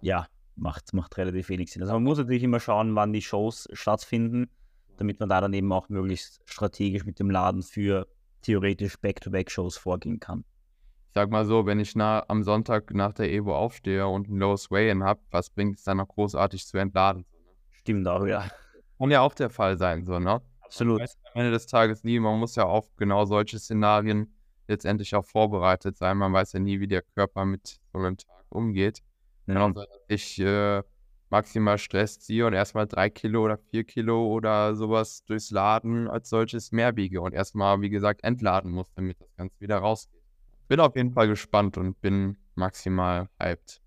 ja, 0.00 0.26
macht, 0.56 0.92
macht 0.94 1.16
relativ 1.18 1.50
wenig 1.50 1.70
Sinn. 1.70 1.82
Also 1.82 1.94
man 1.94 2.02
muss 2.02 2.18
natürlich 2.18 2.42
immer 2.42 2.58
schauen, 2.58 2.96
wann 2.96 3.12
die 3.12 3.22
Shows 3.22 3.68
stattfinden, 3.72 4.50
damit 4.96 5.20
man 5.20 5.28
da 5.28 5.40
dann 5.40 5.52
eben 5.52 5.72
auch 5.72 5.88
möglichst 5.88 6.40
strategisch 6.44 7.04
mit 7.04 7.18
dem 7.18 7.30
Laden 7.30 7.62
für 7.62 8.06
theoretisch 8.42 8.98
Back-to-Back-Shows 9.00 9.76
vorgehen 9.76 10.20
kann. 10.20 10.44
Ich 11.08 11.14
sag 11.14 11.30
mal 11.30 11.46
so, 11.46 11.66
wenn 11.66 11.80
ich 11.80 11.96
na, 11.96 12.24
am 12.28 12.42
Sonntag 12.42 12.92
nach 12.92 13.12
der 13.12 13.32
Evo 13.32 13.56
aufstehe 13.56 14.06
und 14.06 14.28
ein 14.28 14.36
Low 14.36 14.56
Sway-In 14.56 15.02
habe, 15.02 15.20
was 15.30 15.50
bringt 15.50 15.78
es 15.78 15.84
dann 15.84 15.96
noch 15.96 16.08
großartig 16.08 16.66
zu 16.66 16.76
entladen? 16.76 17.24
Stimmt 17.70 18.06
auch, 18.06 18.26
ja. 18.26 18.48
Kann 18.98 19.10
ja 19.10 19.20
auch 19.20 19.34
der 19.34 19.50
Fall 19.50 19.78
sein, 19.78 20.04
so, 20.04 20.18
ne? 20.18 20.40
Absolut. 20.60 21.00
Am 21.00 21.06
Ende 21.34 21.52
des 21.52 21.66
Tages 21.66 22.04
nie, 22.04 22.18
man 22.18 22.38
muss 22.38 22.56
ja 22.56 22.64
auf 22.64 22.94
genau 22.96 23.24
solche 23.24 23.58
Szenarien 23.58 24.34
letztendlich 24.68 25.14
auch 25.14 25.24
vorbereitet 25.24 25.96
sein. 25.96 26.16
Man 26.16 26.32
weiß 26.32 26.52
ja 26.54 26.60
nie, 26.60 26.80
wie 26.80 26.88
der 26.88 27.02
Körper 27.02 27.44
mit 27.44 27.78
so 27.92 27.98
einem 27.98 28.16
Tag 28.16 28.44
umgeht. 28.48 29.02
Ja. 29.46 29.64
Und 29.64 29.78
ich 30.08 30.40
äh, 30.40 30.82
maximal 31.30 31.78
Stress 31.78 32.18
ziehe 32.18 32.46
und 32.46 32.52
erstmal 32.52 32.86
drei 32.86 33.10
Kilo 33.10 33.44
oder 33.44 33.58
vier 33.58 33.84
Kilo 33.84 34.26
oder 34.26 34.74
sowas 34.74 35.24
durchs 35.24 35.50
Laden 35.50 36.08
als 36.08 36.28
solches 36.28 36.72
mehr 36.72 36.92
biege 36.92 37.20
und 37.20 37.32
erstmal, 37.32 37.80
wie 37.80 37.90
gesagt, 37.90 38.24
entladen 38.24 38.70
muss, 38.70 38.92
damit 38.94 39.20
das 39.20 39.34
Ganze 39.36 39.60
wieder 39.60 39.78
rausgeht. 39.78 40.22
Bin 40.68 40.80
auf 40.80 40.96
jeden 40.96 41.12
Fall 41.12 41.28
gespannt 41.28 41.76
und 41.78 42.00
bin 42.00 42.36
maximal 42.54 43.28
hyped. 43.40 43.80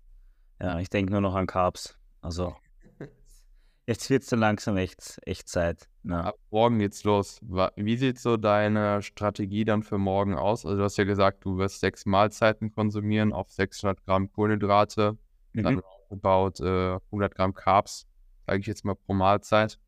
Ja, 0.60 0.78
ich 0.78 0.90
denke 0.90 1.12
nur 1.12 1.20
noch 1.20 1.34
an 1.34 1.46
Carbs. 1.46 1.98
Also 2.20 2.54
Jetzt 3.86 4.08
wird 4.08 4.22
es 4.22 4.28
dann 4.28 4.40
langsam 4.40 4.76
echt, 4.76 5.18
echt 5.24 5.48
Zeit. 5.48 5.88
Ja. 6.04 6.20
Ab 6.20 6.36
morgen 6.50 6.78
geht's 6.78 7.04
los. 7.04 7.40
Wie 7.76 7.96
sieht 7.96 8.18
so 8.18 8.36
deine 8.36 9.02
Strategie 9.02 9.64
dann 9.64 9.82
für 9.82 9.98
morgen 9.98 10.34
aus? 10.34 10.64
Also 10.64 10.78
du 10.78 10.84
hast 10.84 10.96
ja 10.96 11.04
gesagt, 11.04 11.44
du 11.44 11.58
wirst 11.58 11.80
sechs 11.80 12.06
Mahlzeiten 12.06 12.72
konsumieren 12.72 13.32
auf 13.32 13.50
600 13.50 14.04
Gramm 14.04 14.30
Kohlenhydrate, 14.30 15.18
mhm. 15.52 15.62
dann 15.62 15.82
aufgebaut 16.10 16.60
äh, 16.60 16.98
100 17.06 17.34
Gramm 17.34 17.54
Carbs, 17.54 18.06
sage 18.46 18.60
ich 18.60 18.66
jetzt 18.66 18.84
mal 18.84 18.94
pro 18.94 19.14
Mahlzeit. 19.14 19.78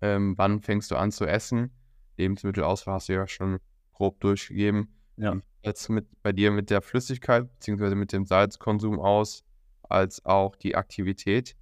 Ähm, 0.00 0.34
wann 0.36 0.60
fängst 0.60 0.90
du 0.90 0.96
an 0.96 1.10
zu 1.10 1.26
essen? 1.26 1.72
Lebensmittelauswahl 2.16 2.94
hast 2.94 3.08
du 3.08 3.14
ja 3.14 3.26
schon 3.26 3.58
grob 3.92 4.20
durchgegeben. 4.20 4.94
Ja. 5.16 5.36
Jetzt 5.62 5.88
mit 5.88 6.06
bei 6.22 6.32
dir 6.32 6.50
mit 6.50 6.70
der 6.70 6.82
Flüssigkeit 6.82 7.48
bzw. 7.58 7.94
mit 7.94 8.12
dem 8.12 8.26
Salzkonsum 8.26 9.00
aus, 9.00 9.44
als 9.82 10.24
auch 10.24 10.54
die 10.54 10.76
Aktivität 10.76 11.56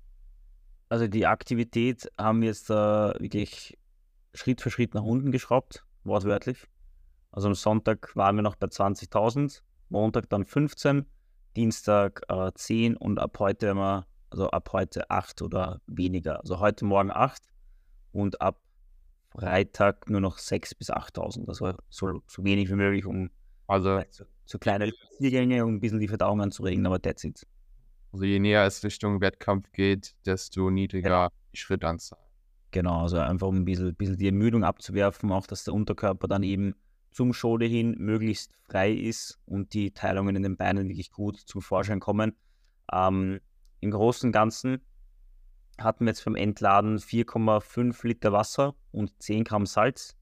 also 0.89 1.09
die 1.09 1.27
Aktivität 1.27 2.11
haben 2.19 2.41
wir 2.43 2.49
jetzt 2.49 2.71
äh, 2.71 2.75
wirklich 2.75 3.77
Schritt 4.35 4.61
für 4.61 4.71
Schritt 4.71 4.95
nach 4.95 5.03
unten 5.03 5.33
geschraubt, 5.33 5.85
wortwörtlich. 6.05 6.69
Also 7.33 7.49
am 7.49 7.55
Sonntag 7.55 8.15
waren 8.15 8.37
wir 8.37 8.43
noch 8.43 8.57
bei 8.57 8.67
20.000, 8.67 9.63
Montag 9.89 10.29
dann 10.29 10.45
15, 10.45 11.07
Dienstag 11.57 12.23
äh, 12.29 12.53
10 12.55 12.97
und 12.97 13.19
ab 13.19 13.39
heute 13.39 13.69
immer, 13.69 14.07
also 14.31 14.51
ab 14.51 14.71
heute 14.73 15.11
8 15.11 15.43
oder 15.43 15.81
weniger. 15.87 16.41
Also 16.41 16.61
heute 16.61 16.85
Morgen 16.85 17.11
8 17.11 17.43
und 18.13 18.41
ab 18.41 18.61
Freitag 19.31 20.09
nur 20.09 20.21
noch 20.21 20.39
6 20.39 20.75
bis 20.75 20.91
8.000. 20.91 21.49
Also 21.49 21.75
so, 21.89 22.21
so 22.27 22.45
wenig 22.45 22.71
wie 22.71 22.75
möglich, 22.75 23.07
um 23.07 23.31
also 23.67 24.01
so, 24.11 24.25
so 24.45 24.59
kleine 24.59 24.89
Spaziergänge 24.89 25.65
und 25.65 25.75
ein 25.75 25.81
bisschen 25.81 26.01
die 26.01 26.09
Verdauung 26.09 26.41
anzuregen, 26.41 26.87
aber 26.87 27.01
that's 27.01 27.25
it. 27.25 27.47
Also 28.13 28.25
je 28.25 28.39
näher 28.39 28.65
es 28.65 28.85
Richtung 28.85 29.21
Wettkampf 29.21 29.73
geht, 29.73 30.15
desto 30.25 30.71
niedriger 30.71 31.09
ja. 31.09 31.29
die 31.53 31.59
Schrittanzahl. 31.59 32.21
Genau, 32.71 33.03
also 33.03 33.19
einfach 33.19 33.49
um 33.49 33.57
ein 33.57 33.65
bisschen, 33.65 33.95
bisschen 33.95 34.17
die 34.17 34.27
Ermüdung 34.27 34.65
abzuwerfen, 34.65 35.33
auch 35.33 35.47
dass 35.47 35.65
der 35.65 35.75
Unterkörper 35.75 36.29
dann 36.29 36.43
eben 36.43 36.75
zum 37.17 37.33
Schode 37.33 37.65
hin 37.65 37.95
möglichst 37.99 38.53
frei 38.69 38.93
ist 38.93 39.39
und 39.47 39.73
die 39.73 39.93
Teilungen 39.93 40.37
in 40.37 40.43
den 40.43 40.59
Beinen 40.59 40.87
wirklich 40.87 41.11
gut 41.11 41.39
zum 41.39 41.63
Vorschein 41.63 41.99
kommen. 41.99 42.37
Ähm, 42.93 43.41
Im 43.81 43.91
Großen 43.91 44.29
und 44.29 44.33
Ganzen 44.33 44.83
hatten 45.79 46.05
wir 46.05 46.11
jetzt 46.11 46.27
beim 46.27 46.37
Entladen 46.37 46.99
4,5 46.99 48.07
Liter 48.07 48.33
Wasser 48.33 48.75
und 48.93 49.11
10 49.23 49.45
Gramm 49.45 49.65
Salz. 49.65 50.15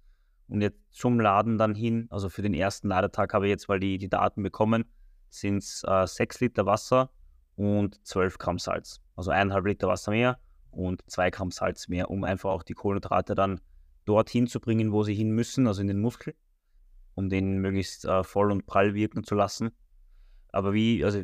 Und 0.46 0.61
jetzt 0.61 0.78
zum 0.92 1.18
Laden 1.18 1.59
dann 1.59 1.74
hin, 1.74 2.07
also 2.11 2.28
für 2.28 2.42
den 2.42 2.54
ersten 2.54 2.87
Ladetag 2.87 3.33
habe 3.33 3.46
ich 3.46 3.50
jetzt, 3.50 3.68
weil 3.68 3.80
die, 3.80 3.98
die 3.98 4.09
Daten 4.09 4.44
bekommen, 4.44 4.85
sind 5.30 5.64
es 5.64 5.83
äh, 5.88 6.07
6 6.07 6.38
Liter 6.42 6.64
Wasser 6.64 7.11
und 7.57 8.07
12 8.07 8.38
Gramm 8.38 8.61
Salz. 8.61 9.00
Also 9.16 9.33
eineinhalb 9.33 9.66
Liter 9.66 9.88
Wasser 9.88 10.12
mehr 10.12 10.38
und 10.70 11.02
zwei 11.11 11.30
Gramm 11.30 11.50
Salz 11.50 11.88
mehr, 11.88 12.09
um 12.09 12.22
einfach 12.22 12.50
auch 12.50 12.62
die 12.62 12.74
Kohlenhydrate 12.74 13.35
dann 13.35 13.61
dorthin 14.04 14.46
zu 14.46 14.61
bringen, 14.61 14.92
wo 14.92 15.02
sie 15.02 15.14
hin 15.14 15.33
müssen, 15.33 15.66
also 15.66 15.80
in 15.80 15.88
den 15.88 16.00
Muskel, 16.00 16.37
um 17.14 17.29
den 17.29 17.59
möglichst 17.59 18.05
äh, 18.05 18.24
voll 18.24 18.53
und 18.53 18.66
prall 18.66 18.94
wirken 18.94 19.24
zu 19.24 19.35
lassen. 19.35 19.70
aber 20.53 20.72
wie, 20.72 21.05
also 21.05 21.20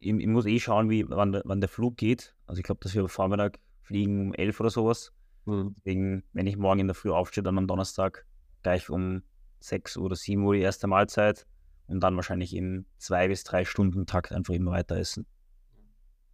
ich, 0.00 0.14
ich 0.14 0.26
muss 0.26 0.46
eh 0.46 0.58
schauen, 0.58 0.90
wie, 0.90 1.08
wann, 1.08 1.32
der, 1.32 1.42
wann 1.44 1.60
der 1.60 1.68
Flug 1.68 1.96
geht. 1.96 2.34
Also 2.46 2.60
ich 2.60 2.64
glaube, 2.64 2.80
dass 2.82 2.94
wir 2.94 3.02
am 3.02 3.08
Vormittag 3.08 3.58
fliegen 3.82 4.28
um 4.28 4.34
11 4.34 4.60
oder 4.60 4.70
sowas. 4.70 5.12
Mhm. 5.44 5.74
Deswegen, 5.76 6.24
wenn 6.32 6.46
ich 6.46 6.56
morgen 6.56 6.80
in 6.80 6.86
der 6.86 6.94
Früh 6.94 7.10
aufstehe, 7.10 7.42
dann 7.42 7.58
am 7.58 7.66
Donnerstag 7.66 8.26
gleich 8.62 8.88
um 8.90 9.22
6 9.60 9.98
oder 9.98 10.16
7 10.16 10.42
Uhr 10.42 10.54
die 10.54 10.60
erste 10.60 10.86
Mahlzeit 10.86 11.46
und 11.86 12.00
dann 12.00 12.16
wahrscheinlich 12.16 12.54
in 12.54 12.86
zwei 12.98 13.28
bis 13.28 13.44
drei 13.44 13.64
Stunden 13.64 14.06
Takt 14.06 14.32
einfach 14.32 14.54
immer 14.54 14.72
weiter 14.72 14.96
essen. 14.96 15.26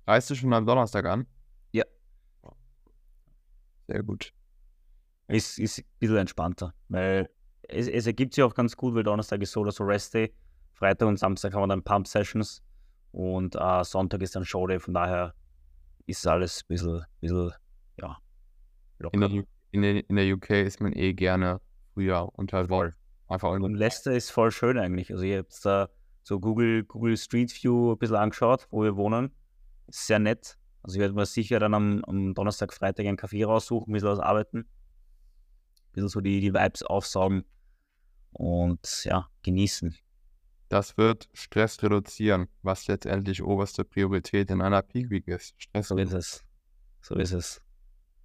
Reist 0.07 0.31
du 0.31 0.35
schon 0.35 0.53
am 0.53 0.67
Donnerstag 0.67 1.07
an? 1.07 1.27
Ja. 1.73 1.85
Sehr 3.89 4.03
gut. 4.03 4.33
Ist, 5.29 5.59
ist 5.59 5.79
ein 5.81 5.85
bisschen 5.99 6.19
entspannter, 6.19 6.73
weil 6.89 7.29
es, 7.69 7.89
es 7.89 8.07
ergibt 8.07 8.35
sich 8.35 8.45
auch 8.45 8.55
ganz 8.55 8.77
gut, 8.77 8.95
weil 8.95 9.03
Donnerstag 9.03 9.43
ist 9.43 9.53
so 9.53 9.61
oder 9.61 9.73
so 9.73 9.85
Rest 9.85 10.15
Day. 10.15 10.33
Freitag 10.73 11.09
und 11.09 11.19
Samstag 11.19 11.55
haben 11.55 11.63
wir 11.63 11.69
dann 11.69 11.83
Pump 11.83 12.07
Sessions 12.07 12.63
und 13.13 13.57
äh, 13.57 13.85
Sonntag 13.85 14.21
ist 14.23 14.37
dann 14.37 14.45
Show 14.45 14.67
Day. 14.67 14.79
Von 14.79 14.95
daher 14.95 15.35
ist 16.07 16.27
alles 16.27 16.63
ein 16.63 16.69
bisschen, 16.69 17.05
bisschen 17.21 17.53
ja, 17.99 18.17
locker. 18.99 19.15
In 19.15 19.21
der, 19.21 19.45
in, 19.71 19.83
der, 19.83 20.11
in 20.11 20.17
der 20.17 20.35
UK 20.35 20.51
ist 20.51 20.81
man 20.81 20.93
eh 20.93 21.15
gerne 21.15 21.61
früher 21.95 22.29
unter 22.35 22.67
Voll. 22.67 22.95
Einfach 23.29 23.51
und 23.51 23.75
Leicester 23.75 24.13
ist 24.13 24.31
voll 24.31 24.53
schön 24.53 24.79
eigentlich. 24.79 25.11
Also 25.11 25.25
ich 25.25 25.37
habe 25.37 25.49
da 25.65 25.89
so 26.23 26.39
Google, 26.39 26.85
Google 26.85 27.17
Street 27.17 27.53
View 27.53 27.93
ein 27.93 27.99
bisschen 27.99 28.17
angeschaut, 28.17 28.69
wo 28.71 28.85
wir 28.85 28.97
wohnen. 28.97 29.33
Ist 29.89 30.07
sehr 30.07 30.21
nett. 30.21 30.57
Also 30.83 30.97
ich 30.97 31.01
werde 31.01 31.15
mir 31.15 31.27
sicher 31.27 31.59
dann 31.59 31.75
am, 31.75 32.05
am 32.05 32.35
Donnerstag, 32.35 32.73
Freitag 32.73 33.07
einen 33.07 33.17
Kaffee 33.17 33.43
raussuchen, 33.43 33.91
ein 33.91 33.95
bisschen 33.95 34.11
was 34.11 34.21
arbeiten. 34.21 34.59
Ein 34.59 35.93
bisschen 35.93 36.09
so 36.09 36.21
die, 36.21 36.41
die 36.41 36.55
Vibes 36.55 36.85
aufsaugen 36.85 37.45
und 38.37 39.05
ja, 39.05 39.29
genießen. 39.43 39.97
Das 40.69 40.99
wird 40.99 41.29
Stress 41.33 41.83
reduzieren, 41.83 42.49
was 42.63 42.87
letztendlich 42.89 43.43
oberste 43.43 43.85
Priorität 43.85 44.51
in 44.51 44.61
einer 44.61 44.83
Peak 44.83 45.11
Week 45.11 45.27
ist. 45.29 45.55
Stress 45.59 45.89
so 45.89 45.97
ist 45.97 46.13
es. 46.13 46.45
So 47.01 47.15
ist 47.15 47.33
es. 47.33 47.63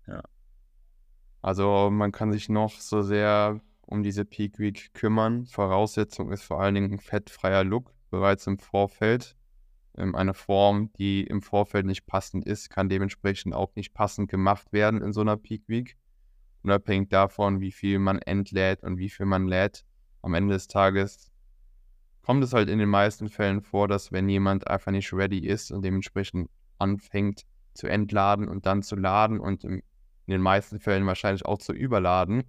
Ja. 0.08 0.24
Also 1.42 1.90
man 1.92 2.12
kann 2.12 2.32
sich 2.32 2.50
noch 2.50 2.72
so 2.72 3.02
sehr 3.02 3.62
um 3.82 4.04
diese 4.04 4.26
Peak 4.26 4.60
Week 4.60 4.94
kümmern. 4.94 5.46
Voraussetzung 5.46 6.32
ist 6.32 6.44
vor 6.44 6.62
allen 6.62 6.76
Dingen 6.76 6.94
ein 6.94 7.00
fettfreier 7.00 7.64
Look 7.64 7.94
bereits 8.10 8.48
im 8.48 8.58
Vorfeld. 8.58 9.38
Ähm, 9.98 10.16
eine 10.16 10.34
Form, 10.34 10.92
die 10.94 11.24
im 11.24 11.42
Vorfeld 11.42 11.86
nicht 11.86 12.06
passend 12.06 12.46
ist, 12.46 12.70
kann 12.70 12.90
dementsprechend 12.90 13.54
auch 13.54 13.76
nicht 13.76 13.94
passend 13.94 14.30
gemacht 14.30 14.74
werden 14.74 15.02
in 15.02 15.14
so 15.14 15.22
einer 15.22 15.38
Peak 15.38 15.64
Week. 15.68 15.98
Unabhängig 16.64 17.10
davon, 17.10 17.60
wie 17.60 17.72
viel 17.72 18.00
man 18.00 18.20
entlädt 18.20 18.84
und 18.84 18.98
wie 18.98 19.10
viel 19.10 19.26
man 19.26 19.48
lädt. 19.48 19.84
Am 20.22 20.34
Ende 20.34 20.54
des 20.54 20.68
Tages 20.68 21.32
kommt 22.22 22.44
es 22.44 22.54
halt 22.54 22.70
in 22.70 22.80
den 22.80 22.90
meisten 22.90 23.30
Fällen 23.30 23.62
vor, 23.62 23.88
dass 23.88 24.12
wenn 24.12 24.30
jemand 24.30 24.68
einfach 24.68 24.92
nicht 24.92 25.12
ready 25.14 25.40
ist 25.40 25.72
und 25.72 25.84
dementsprechend 25.84 26.50
anfängt 26.78 27.46
zu 27.74 27.88
entladen 27.88 28.48
und 28.48 28.66
dann 28.66 28.84
zu 28.84 28.96
laden 28.96 29.40
und 29.40 29.64
in 29.64 29.82
den 30.28 30.42
meisten 30.42 30.80
Fällen 30.80 31.06
wahrscheinlich 31.06 31.46
auch 31.46 31.58
zu 31.58 31.74
überladen, 31.74 32.44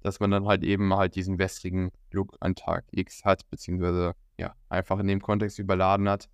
dass 0.00 0.20
man 0.20 0.30
dann 0.30 0.46
halt 0.46 0.64
eben 0.64 0.92
halt 0.94 1.14
diesen 1.14 1.38
wässrigen 1.38 1.90
Look 2.10 2.36
an 2.40 2.54
Tag 2.54 2.84
X 2.90 3.24
hat, 3.24 3.48
beziehungsweise 3.50 4.14
ja, 4.38 4.54
einfach 4.68 4.98
in 4.98 5.06
dem 5.06 5.20
Kontext 5.20 5.58
überladen 5.58 6.08
hat. 6.08 6.28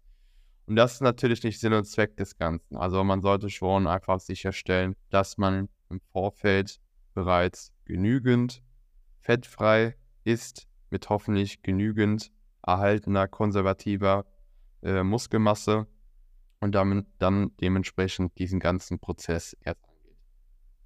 Und 0.67 0.77
das 0.77 0.95
ist 0.95 1.01
natürlich 1.01 1.43
nicht 1.43 1.61
Sinn 1.61 1.73
und 1.73 1.85
Zweck 1.85 2.17
des 2.17 2.37
Ganzen. 2.37 2.77
Also 2.77 3.03
man 3.05 3.23
sollte 3.23 3.51
schon 3.51 3.87
einfach 3.87 4.21
sicherstellen, 4.21 4.97
dass 5.11 5.39
man 5.39 5.69
im 5.91 6.01
Vorfeld 6.13 6.79
bereits 7.15 7.73
genügend 7.85 8.63
fettfrei 9.21 9.97
ist, 10.25 10.69
mit 10.91 11.09
hoffentlich 11.09 11.63
genügend 11.63 12.31
erhaltener 12.63 13.29
konservativer 13.29 14.27
äh, 14.83 15.03
Muskelmasse 15.03 15.87
und 16.61 16.75
damit 16.75 17.07
dann 17.19 17.57
dementsprechend 17.61 18.39
diesen 18.39 18.61
ganzen 18.61 18.99
Prozess 18.99 19.57
erst 19.63 19.81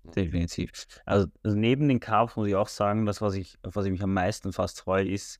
Definitiv. 0.05 0.73
Also, 1.07 1.29
also 1.45 1.57
neben 1.57 1.88
den 1.88 2.01
Carbs 2.01 2.35
muss 2.37 2.49
ich 2.49 2.57
auch 2.57 2.69
sagen, 2.69 3.07
das, 3.07 3.23
was 3.23 3.35
ich, 3.35 3.57
auf 3.62 3.77
was 3.77 3.85
ich 3.85 3.93
mich 3.93 4.03
am 4.03 4.12
meisten 4.12 4.53
fast 4.53 4.81
freue, 4.81 5.07
ist 5.09 5.38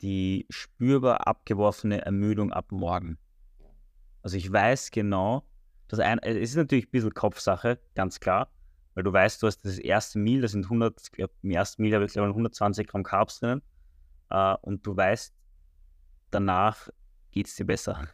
die 0.00 0.46
spürbar 0.50 1.28
abgeworfene 1.28 2.04
Ermüdung 2.04 2.52
ab 2.52 2.72
morgen. 2.72 3.16
Also 4.22 4.36
ich 4.36 4.52
weiß 4.52 4.90
genau, 4.90 5.46
dass 5.86 6.00
ein, 6.00 6.18
es 6.18 6.50
ist 6.50 6.56
natürlich 6.56 6.88
ein 6.88 6.90
bisschen 6.90 7.14
Kopfsache, 7.14 7.78
ganz 7.94 8.18
klar, 8.18 8.48
weil 8.94 9.04
du 9.04 9.12
weißt, 9.12 9.40
du 9.40 9.46
hast 9.46 9.64
das 9.64 9.78
erste 9.78 10.18
Meal, 10.18 10.40
das 10.40 10.50
sind 10.50 10.64
100, 10.64 11.00
ich 11.00 11.12
glaube, 11.12 11.34
im 11.42 11.50
ersten 11.50 11.82
Meal 11.82 11.94
habe 11.94 12.04
ich 12.04 12.12
glaube 12.12 12.28
120 12.28 12.88
Gramm 12.88 13.04
Carbs 13.04 13.38
drinnen 13.38 13.62
äh, 14.32 14.56
und 14.62 14.86
du 14.86 14.96
weißt, 14.96 15.34
danach 16.30 16.88
geht 17.30 17.46
es 17.46 17.54
dir 17.54 17.66
besser. 17.66 18.08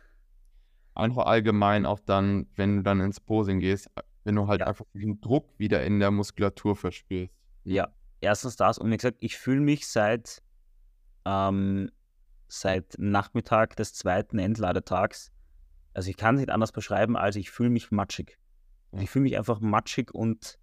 Einfach 0.95 1.27
allgemein 1.27 1.87
auch 1.87 2.01
dann, 2.01 2.49
wenn 2.57 2.79
du 2.79 2.83
dann 2.83 3.01
ins 3.01 3.21
Posing 3.21 3.61
gehst, 3.61 3.89
wenn 4.25 4.35
du 4.35 4.49
halt 4.49 4.61
ja. 4.61 4.67
einfach 4.67 4.85
den 4.93 5.21
Druck 5.21 5.57
wieder 5.59 5.85
in 5.85 6.01
der 6.01 6.11
Muskulatur 6.11 6.75
verspürst. 6.75 7.33
Ja, 7.63 7.89
erstens 8.21 8.57
das. 8.57 8.79
Und 8.79 8.91
wie 8.91 8.97
gesagt, 8.97 9.19
ich 9.21 9.39
fühle 9.39 9.61
mich 9.61 9.87
seit, 9.87 10.43
ähm, 11.25 11.91
seit 12.49 12.97
Nachmittag 12.99 13.77
des 13.77 13.95
zweiten 13.95 14.39
Entladetags, 14.41 15.31
also 15.95 16.11
ich 16.11 16.17
kann 16.17 16.35
es 16.35 16.41
nicht 16.41 16.51
anders 16.51 16.73
beschreiben, 16.73 17.17
als 17.17 17.37
ich 17.37 17.51
fühle 17.51 17.71
mich 17.71 17.91
matschig. 17.91 18.39
Ja. 18.93 19.01
Ich 19.01 19.11
fühle 19.11 19.25
mich 19.25 19.39
einfach 19.39 19.61
matschig 19.61 20.13
und 20.13 20.59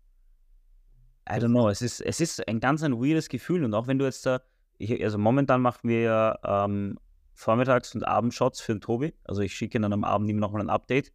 I 1.30 1.34
don't 1.34 1.50
know, 1.50 1.70
es 1.70 1.82
ist, 1.82 2.02
es 2.02 2.20
ist 2.20 2.48
ein 2.48 2.60
ganz 2.60 2.84
ein 2.84 2.94
weirdes 2.94 3.30
Gefühl. 3.30 3.64
Und 3.64 3.74
auch 3.74 3.88
wenn 3.88 3.98
du 3.98 4.06
jetzt 4.06 4.26
da, 4.26 4.42
ich, 4.78 5.04
also 5.04 5.18
momentan 5.18 5.62
machen 5.62 5.90
wir 5.90 6.02
ja 6.02 6.66
ähm, 6.66 7.00
Vormittags- 7.34 7.96
und 7.96 8.04
Abendshots 8.04 8.62
für 8.62 8.74
den 8.74 8.82
Tobi. 8.82 9.14
Also 9.24 9.42
ich 9.42 9.56
schicke 9.56 9.80
dann 9.80 9.94
am 9.94 10.04
Abend 10.04 10.30
ihm 10.30 10.38
nochmal 10.38 10.62
ein 10.62 10.70
Update. 10.70 11.12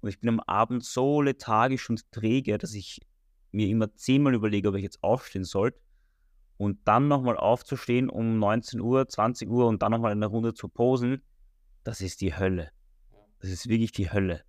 Und 0.00 0.08
ich 0.08 0.20
bin 0.20 0.28
am 0.28 0.40
Abend 0.40 0.84
so 0.84 1.22
lethargisch 1.22 1.88
und 1.88 2.10
träge, 2.10 2.58
dass 2.58 2.74
ich 2.74 3.00
mir 3.52 3.68
immer 3.68 3.94
zehnmal 3.94 4.34
überlege, 4.34 4.68
ob 4.68 4.74
ich 4.74 4.82
jetzt 4.82 5.02
aufstehen 5.02 5.44
sollte. 5.44 5.78
Und 6.56 6.80
dann 6.84 7.08
nochmal 7.08 7.36
aufzustehen 7.36 8.08
um 8.08 8.38
19 8.38 8.80
Uhr, 8.80 9.08
20 9.08 9.48
Uhr 9.48 9.66
und 9.66 9.82
dann 9.82 9.92
nochmal 9.92 10.12
eine 10.12 10.26
Runde 10.26 10.54
zu 10.54 10.68
posen, 10.68 11.22
das 11.84 12.00
ist 12.00 12.20
die 12.20 12.36
Hölle. 12.36 12.70
Das 13.40 13.50
ist 13.50 13.68
wirklich 13.68 13.92
die 13.92 14.12
Hölle. 14.12 14.42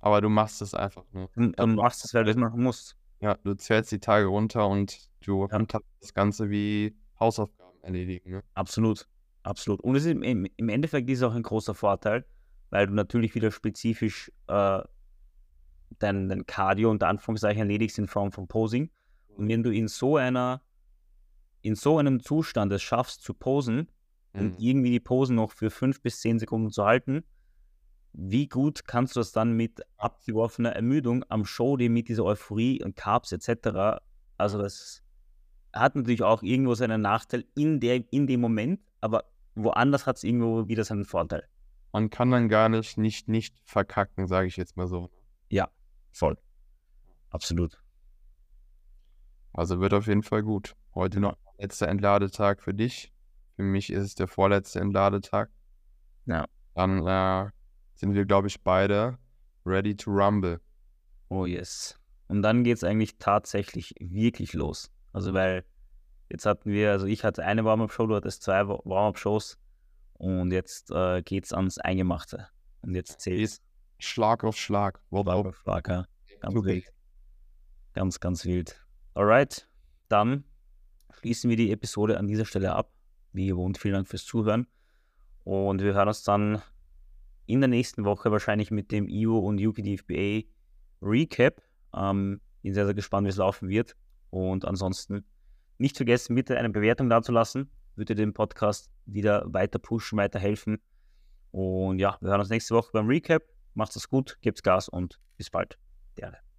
Aber 0.00 0.20
du 0.20 0.28
machst 0.28 0.62
es 0.62 0.74
einfach, 0.74 1.04
ne? 1.12 1.28
Du, 1.36 1.52
du 1.52 1.66
machst 1.68 2.04
es, 2.04 2.12
weil 2.12 2.24
du 2.24 2.30
es 2.32 2.36
machen 2.36 2.60
musst. 2.60 2.96
Ja, 3.20 3.34
du 3.44 3.54
zählst 3.54 3.92
die 3.92 4.00
Tage 4.00 4.26
runter 4.26 4.66
und 4.66 5.08
du 5.20 5.46
ja. 5.48 5.64
das 6.00 6.12
Ganze 6.12 6.50
wie 6.50 6.96
Hausaufgaben 7.18 7.82
erledigen, 7.82 8.30
ne? 8.30 8.42
Absolut, 8.54 9.08
absolut. 9.42 9.80
Und 9.80 9.96
es 9.96 10.04
ist 10.04 10.12
im, 10.12 10.46
im 10.56 10.68
Endeffekt 10.68 11.08
ist 11.10 11.18
es 11.18 11.24
auch 11.24 11.34
ein 11.34 11.42
großer 11.42 11.74
Vorteil, 11.74 12.24
weil 12.70 12.86
du 12.86 12.94
natürlich 12.94 13.34
wieder 13.34 13.50
spezifisch 13.50 14.32
äh, 14.48 14.82
dein, 15.98 16.28
dein 16.28 16.46
Cardio 16.46 16.90
unter 16.90 17.08
Anführungszeichen 17.08 17.60
erledigst 17.60 17.98
in 17.98 18.06
Form 18.06 18.32
von 18.32 18.48
Posing. 18.48 18.90
Und 19.36 19.48
wenn 19.48 19.62
du 19.62 19.70
in 19.70 19.88
so 19.88 20.16
einer, 20.16 20.62
in 21.62 21.74
so 21.74 21.98
einem 21.98 22.20
Zustand 22.20 22.72
es 22.72 22.82
schaffst 22.82 23.22
zu 23.22 23.34
posen 23.34 23.90
mhm. 24.32 24.40
und 24.40 24.60
irgendwie 24.60 24.90
die 24.90 25.00
Posen 25.00 25.36
noch 25.36 25.52
für 25.52 25.70
fünf 25.70 26.00
bis 26.02 26.20
zehn 26.20 26.38
Sekunden 26.38 26.70
zu 26.70 26.84
halten, 26.84 27.24
wie 28.12 28.46
gut 28.46 28.86
kannst 28.86 29.16
du 29.16 29.20
das 29.20 29.32
dann 29.32 29.52
mit 29.52 29.80
abgeworfener 29.96 30.72
Ermüdung 30.72 31.24
am 31.28 31.44
Show, 31.46 31.76
dem 31.76 31.94
mit 31.94 32.08
dieser 32.08 32.24
Euphorie 32.24 32.82
und 32.82 32.94
Carbs 32.94 33.32
etc. 33.32 34.00
Also 34.36 34.58
das 34.58 35.02
hat 35.72 35.96
natürlich 35.96 36.22
auch 36.22 36.42
irgendwo 36.42 36.74
seinen 36.74 37.00
Nachteil 37.00 37.44
in, 37.54 37.80
der, 37.80 38.04
in 38.12 38.26
dem 38.26 38.40
Moment, 38.40 38.80
aber 39.00 39.24
woanders 39.54 40.06
hat 40.06 40.16
es 40.16 40.24
irgendwo 40.24 40.68
wieder 40.68 40.84
seinen 40.84 41.04
Vorteil 41.04 41.48
man 41.92 42.10
kann 42.10 42.30
dann 42.30 42.48
gar 42.48 42.68
nicht 42.68 42.98
nicht, 42.98 43.28
nicht 43.28 43.60
verkacken, 43.64 44.26
sage 44.26 44.48
ich 44.48 44.56
jetzt 44.56 44.76
mal 44.76 44.86
so. 44.86 45.10
Ja, 45.50 45.70
voll. 46.10 46.38
Absolut. 47.30 47.78
Also 49.52 49.80
wird 49.80 49.94
auf 49.94 50.06
jeden 50.06 50.22
Fall 50.22 50.42
gut. 50.42 50.74
Heute 50.94 51.20
noch 51.20 51.36
letzter 51.58 51.88
Entladetag 51.88 52.62
für 52.62 52.74
dich. 52.74 53.12
Für 53.56 53.62
mich 53.62 53.92
ist 53.92 54.02
es 54.02 54.14
der 54.14 54.26
vorletzte 54.26 54.80
Entladetag. 54.80 55.50
Ja. 56.26 56.46
Dann 56.74 57.06
äh, 57.06 57.50
sind 57.94 58.14
wir, 58.14 58.24
glaube 58.24 58.48
ich, 58.48 58.62
beide 58.62 59.18
ready 59.66 59.94
to 59.94 60.10
rumble. 60.10 60.60
Oh 61.28 61.44
yes. 61.44 61.98
Und 62.28 62.40
dann 62.40 62.64
geht 62.64 62.78
es 62.78 62.84
eigentlich 62.84 63.18
tatsächlich 63.18 63.94
wirklich 64.00 64.54
los. 64.54 64.90
Also 65.12 65.34
weil 65.34 65.64
jetzt 66.30 66.46
hatten 66.46 66.70
wir, 66.70 66.90
also 66.90 67.06
ich 67.06 67.24
hatte 67.24 67.44
eine 67.44 67.64
Warm-Up-Show, 67.64 68.06
du 68.06 68.16
hattest 68.16 68.42
zwei 68.42 68.66
Warm-Up-Shows. 68.66 69.58
Und 70.14 70.52
jetzt 70.52 70.90
äh, 70.90 71.20
geht 71.22 71.44
es 71.44 71.52
ans 71.52 71.78
Eingemachte. 71.78 72.48
Und 72.82 72.94
jetzt 72.94 73.20
zählt 73.20 73.60
Schlag 73.98 74.44
auf 74.44 74.56
Schlag. 74.56 75.00
Schlag 75.10 75.28
auf 75.28 75.56
Schlag, 75.56 75.88
ja. 75.88 76.06
Ganz 76.40 76.56
okay. 76.56 76.66
wild. 76.66 76.92
Ganz, 77.92 78.20
ganz 78.20 78.44
wild. 78.44 78.80
Alright, 79.14 79.68
dann 80.08 80.44
schließen 81.10 81.50
wir 81.50 81.56
die 81.56 81.70
Episode 81.70 82.18
an 82.18 82.26
dieser 82.26 82.44
Stelle 82.44 82.74
ab. 82.74 82.92
Wie 83.32 83.46
gewohnt, 83.46 83.78
vielen 83.78 83.94
Dank 83.94 84.08
fürs 84.08 84.24
Zuhören. 84.24 84.66
Und 85.44 85.82
wir 85.82 85.94
hören 85.94 86.08
uns 86.08 86.22
dann 86.22 86.62
in 87.46 87.60
der 87.60 87.68
nächsten 87.68 88.04
Woche 88.04 88.30
wahrscheinlich 88.30 88.70
mit 88.70 88.92
dem 88.92 89.08
IO 89.08 89.38
und 89.38 89.60
UPDFBA 89.60 90.48
Recap. 91.02 91.62
Ähm, 91.94 92.40
bin 92.62 92.74
sehr, 92.74 92.86
sehr 92.86 92.94
gespannt, 92.94 93.26
wie 93.26 93.30
es 93.30 93.36
laufen 93.36 93.68
wird. 93.68 93.96
Und 94.32 94.64
ansonsten 94.64 95.24
nicht 95.78 95.96
vergessen, 95.96 96.34
bitte 96.34 96.58
eine 96.58 96.70
Bewertung 96.70 97.08
dazulassen 97.08 97.70
würde 97.96 98.14
den 98.14 98.32
Podcast 98.32 98.90
wieder 99.06 99.44
weiter 99.52 99.78
pushen, 99.78 100.18
weiter 100.18 100.38
helfen. 100.38 100.80
Und 101.50 101.98
ja, 101.98 102.16
wir 102.20 102.30
hören 102.30 102.40
uns 102.40 102.50
nächste 102.50 102.74
Woche 102.74 102.90
beim 102.92 103.06
Recap. 103.06 103.42
Macht's 103.74 103.96
es 103.96 104.08
gut, 104.08 104.38
gebt's 104.40 104.62
Gas 104.62 104.88
und 104.88 105.18
bis 105.36 105.50
bald. 105.50 105.78
Gerne. 106.14 106.42